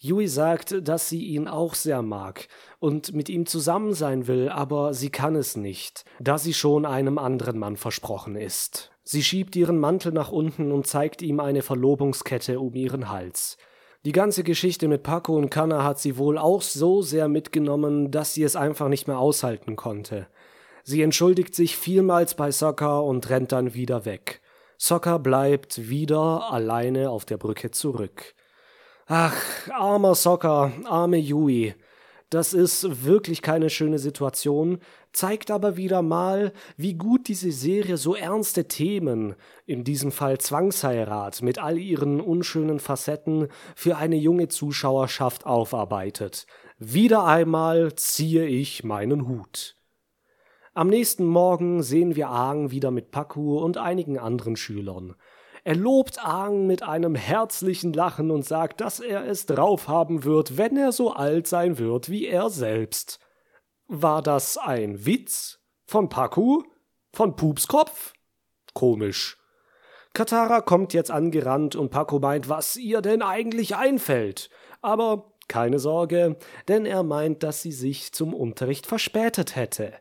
Yui 0.04 0.28
sagt, 0.28 0.86
dass 0.86 1.08
sie 1.08 1.24
ihn 1.24 1.48
auch 1.48 1.72
sehr 1.74 2.02
mag 2.02 2.48
und 2.78 3.14
mit 3.14 3.30
ihm 3.30 3.46
zusammen 3.46 3.94
sein 3.94 4.26
will, 4.26 4.50
aber 4.50 4.92
sie 4.92 5.08
kann 5.08 5.34
es 5.34 5.56
nicht, 5.56 6.04
da 6.20 6.36
sie 6.36 6.52
schon 6.52 6.84
einem 6.84 7.16
anderen 7.16 7.58
Mann 7.58 7.78
versprochen 7.78 8.36
ist. 8.36 8.90
Sie 9.02 9.22
schiebt 9.22 9.56
ihren 9.56 9.78
Mantel 9.78 10.12
nach 10.12 10.30
unten 10.30 10.72
und 10.72 10.86
zeigt 10.86 11.22
ihm 11.22 11.40
eine 11.40 11.62
Verlobungskette 11.62 12.60
um 12.60 12.74
ihren 12.74 13.08
Hals. 13.08 13.56
Die 14.04 14.12
ganze 14.12 14.44
Geschichte 14.44 14.88
mit 14.88 15.04
Paco 15.04 15.38
und 15.38 15.48
Kanna 15.48 15.84
hat 15.84 15.98
sie 15.98 16.18
wohl 16.18 16.36
auch 16.36 16.60
so 16.60 17.00
sehr 17.00 17.28
mitgenommen, 17.28 18.10
dass 18.10 18.34
sie 18.34 18.42
es 18.42 18.56
einfach 18.56 18.88
nicht 18.88 19.08
mehr 19.08 19.18
aushalten 19.18 19.74
konnte. 19.74 20.26
Sie 20.82 21.00
entschuldigt 21.00 21.54
sich 21.54 21.78
vielmals 21.78 22.34
bei 22.34 22.50
Sokka 22.50 22.98
und 22.98 23.30
rennt 23.30 23.52
dann 23.52 23.72
wieder 23.72 24.04
weg. 24.04 24.42
Sokka 24.76 25.16
bleibt 25.16 25.88
wieder 25.88 26.52
alleine 26.52 27.08
auf 27.08 27.24
der 27.24 27.38
Brücke 27.38 27.70
zurück. 27.70 28.34
Ach, 29.06 29.36
armer 29.70 30.14
Sokka, 30.14 30.72
arme 30.86 31.18
Yui. 31.18 31.74
Das 32.30 32.54
ist 32.54 33.04
wirklich 33.04 33.42
keine 33.42 33.68
schöne 33.68 33.98
Situation, 33.98 34.78
zeigt 35.12 35.50
aber 35.50 35.76
wieder 35.76 36.00
mal, 36.00 36.54
wie 36.78 36.94
gut 36.94 37.28
diese 37.28 37.52
Serie 37.52 37.98
so 37.98 38.14
ernste 38.14 38.66
Themen, 38.66 39.34
in 39.66 39.84
diesem 39.84 40.10
Fall 40.10 40.38
Zwangsheirat 40.38 41.42
mit 41.42 41.58
all 41.58 41.76
ihren 41.76 42.18
unschönen 42.18 42.80
Facetten, 42.80 43.48
für 43.76 43.98
eine 43.98 44.16
junge 44.16 44.48
Zuschauerschaft 44.48 45.44
aufarbeitet. 45.44 46.46
Wieder 46.78 47.24
einmal 47.24 47.94
ziehe 47.96 48.46
ich 48.46 48.84
meinen 48.84 49.28
Hut. 49.28 49.76
Am 50.72 50.88
nächsten 50.88 51.26
Morgen 51.26 51.82
sehen 51.82 52.16
wir 52.16 52.30
Aang 52.30 52.70
wieder 52.70 52.90
mit 52.90 53.10
Paku 53.10 53.58
und 53.58 53.76
einigen 53.76 54.18
anderen 54.18 54.56
Schülern. 54.56 55.14
Er 55.66 55.74
lobt 55.74 56.22
Aang 56.22 56.66
mit 56.66 56.82
einem 56.82 57.14
herzlichen 57.14 57.94
Lachen 57.94 58.30
und 58.30 58.44
sagt, 58.44 58.82
dass 58.82 59.00
er 59.00 59.26
es 59.26 59.46
drauf 59.46 59.88
haben 59.88 60.24
wird, 60.24 60.58
wenn 60.58 60.76
er 60.76 60.92
so 60.92 61.12
alt 61.12 61.46
sein 61.46 61.78
wird 61.78 62.10
wie 62.10 62.26
er 62.26 62.50
selbst. 62.50 63.18
War 63.88 64.20
das 64.20 64.58
ein 64.58 65.06
Witz? 65.06 65.60
Von 65.86 66.10
Paku? 66.10 66.62
Von 67.14 67.34
Pupskopf? 67.34 68.12
Komisch. 68.74 69.38
Katara 70.12 70.60
kommt 70.60 70.92
jetzt 70.92 71.10
angerannt 71.10 71.76
und 71.76 71.90
Paku 71.90 72.18
meint, 72.18 72.50
was 72.50 72.76
ihr 72.76 73.00
denn 73.00 73.22
eigentlich 73.22 73.74
einfällt. 73.74 74.50
Aber 74.82 75.32
keine 75.48 75.78
Sorge, 75.78 76.36
denn 76.68 76.84
er 76.84 77.02
meint, 77.02 77.42
dass 77.42 77.62
sie 77.62 77.72
sich 77.72 78.12
zum 78.12 78.34
Unterricht 78.34 78.86
verspätet 78.86 79.56
hätte. 79.56 79.94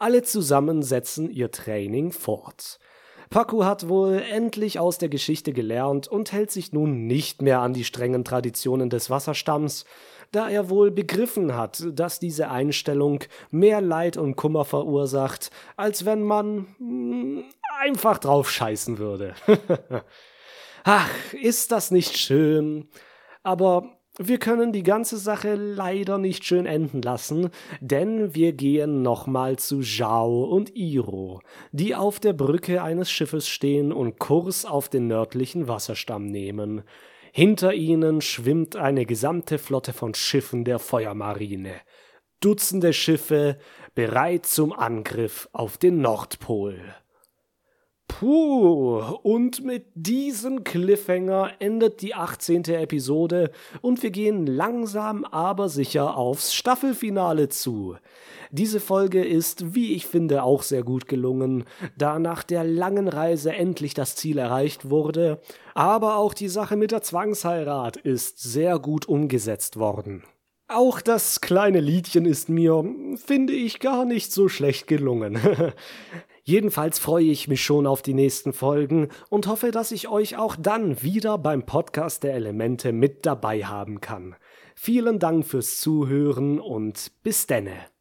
Alle 0.00 0.22
zusammen 0.22 0.82
setzen 0.82 1.30
ihr 1.30 1.52
Training 1.52 2.10
fort. 2.10 2.80
Paku 3.34 3.64
hat 3.64 3.88
wohl 3.88 4.22
endlich 4.30 4.78
aus 4.78 4.98
der 4.98 5.08
Geschichte 5.08 5.52
gelernt 5.52 6.06
und 6.06 6.30
hält 6.30 6.52
sich 6.52 6.72
nun 6.72 7.08
nicht 7.08 7.42
mehr 7.42 7.58
an 7.62 7.72
die 7.72 7.82
strengen 7.82 8.24
Traditionen 8.24 8.90
des 8.90 9.10
Wasserstamms, 9.10 9.86
da 10.30 10.48
er 10.48 10.70
wohl 10.70 10.92
begriffen 10.92 11.56
hat, 11.56 11.82
dass 11.94 12.20
diese 12.20 12.48
Einstellung 12.48 13.24
mehr 13.50 13.80
Leid 13.80 14.16
und 14.16 14.36
Kummer 14.36 14.64
verursacht, 14.64 15.50
als 15.76 16.04
wenn 16.04 16.22
man 16.22 16.76
hm, 16.78 17.42
einfach 17.80 18.18
drauf 18.18 18.48
scheißen 18.52 18.98
würde. 18.98 19.34
Ach, 20.84 21.10
ist 21.32 21.72
das 21.72 21.90
nicht 21.90 22.16
schön? 22.16 22.88
Aber 23.42 23.98
wir 24.18 24.38
können 24.38 24.72
die 24.72 24.84
ganze 24.84 25.18
Sache 25.18 25.56
leider 25.56 26.18
nicht 26.18 26.44
schön 26.44 26.66
enden 26.66 27.02
lassen, 27.02 27.50
denn 27.80 28.34
wir 28.34 28.52
gehen 28.52 29.02
nochmal 29.02 29.58
zu 29.58 29.80
Zhao 29.82 30.44
und 30.44 30.76
Iro, 30.76 31.40
die 31.72 31.96
auf 31.96 32.20
der 32.20 32.32
Brücke 32.32 32.82
eines 32.82 33.10
Schiffes 33.10 33.48
stehen 33.48 33.92
und 33.92 34.20
Kurs 34.20 34.66
auf 34.66 34.88
den 34.88 35.08
nördlichen 35.08 35.66
Wasserstamm 35.66 36.26
nehmen. 36.26 36.82
Hinter 37.32 37.74
ihnen 37.74 38.20
schwimmt 38.20 38.76
eine 38.76 39.04
gesamte 39.04 39.58
Flotte 39.58 39.92
von 39.92 40.14
Schiffen 40.14 40.64
der 40.64 40.78
Feuermarine. 40.78 41.74
Dutzende 42.38 42.92
Schiffe 42.92 43.58
bereit 43.96 44.46
zum 44.46 44.72
Angriff 44.72 45.48
auf 45.52 45.76
den 45.76 46.00
Nordpol. 46.00 46.78
Puh, 48.06 49.00
und 49.22 49.64
mit 49.64 49.86
diesem 49.94 50.62
Cliffhanger 50.62 51.52
endet 51.58 52.02
die 52.02 52.14
18. 52.14 52.64
Episode 52.64 53.50
und 53.80 54.02
wir 54.02 54.10
gehen 54.10 54.46
langsam 54.46 55.24
aber 55.24 55.68
sicher 55.68 56.16
aufs 56.16 56.54
Staffelfinale 56.54 57.48
zu. 57.48 57.96
Diese 58.50 58.78
Folge 58.78 59.24
ist, 59.24 59.74
wie 59.74 59.94
ich 59.94 60.06
finde, 60.06 60.44
auch 60.44 60.62
sehr 60.62 60.84
gut 60.84 61.08
gelungen, 61.08 61.64
da 61.98 62.18
nach 62.18 62.44
der 62.44 62.62
langen 62.62 63.08
Reise 63.08 63.52
endlich 63.52 63.94
das 63.94 64.14
Ziel 64.14 64.38
erreicht 64.38 64.90
wurde, 64.90 65.40
aber 65.74 66.16
auch 66.16 66.34
die 66.34 66.48
Sache 66.48 66.76
mit 66.76 66.92
der 66.92 67.02
Zwangsheirat 67.02 67.96
ist 67.96 68.38
sehr 68.38 68.78
gut 68.78 69.06
umgesetzt 69.08 69.76
worden. 69.78 70.22
Auch 70.68 71.00
das 71.00 71.40
kleine 71.40 71.80
Liedchen 71.80 72.26
ist 72.26 72.48
mir, 72.48 72.84
finde 73.16 73.52
ich, 73.52 73.80
gar 73.80 74.04
nicht 74.04 74.32
so 74.32 74.48
schlecht 74.48 74.86
gelungen. 74.86 75.38
Jedenfalls 76.46 76.98
freue 76.98 77.24
ich 77.24 77.48
mich 77.48 77.64
schon 77.64 77.86
auf 77.86 78.02
die 78.02 78.12
nächsten 78.12 78.52
Folgen 78.52 79.08
und 79.30 79.46
hoffe, 79.46 79.70
dass 79.70 79.92
ich 79.92 80.08
euch 80.08 80.36
auch 80.36 80.56
dann 80.56 81.02
wieder 81.02 81.38
beim 81.38 81.64
Podcast 81.64 82.22
der 82.22 82.34
Elemente 82.34 82.92
mit 82.92 83.24
dabei 83.24 83.64
haben 83.64 84.02
kann. 84.02 84.36
Vielen 84.74 85.18
Dank 85.18 85.46
fürs 85.46 85.80
Zuhören 85.80 86.60
und 86.60 87.12
bis 87.22 87.46
denne. 87.46 87.93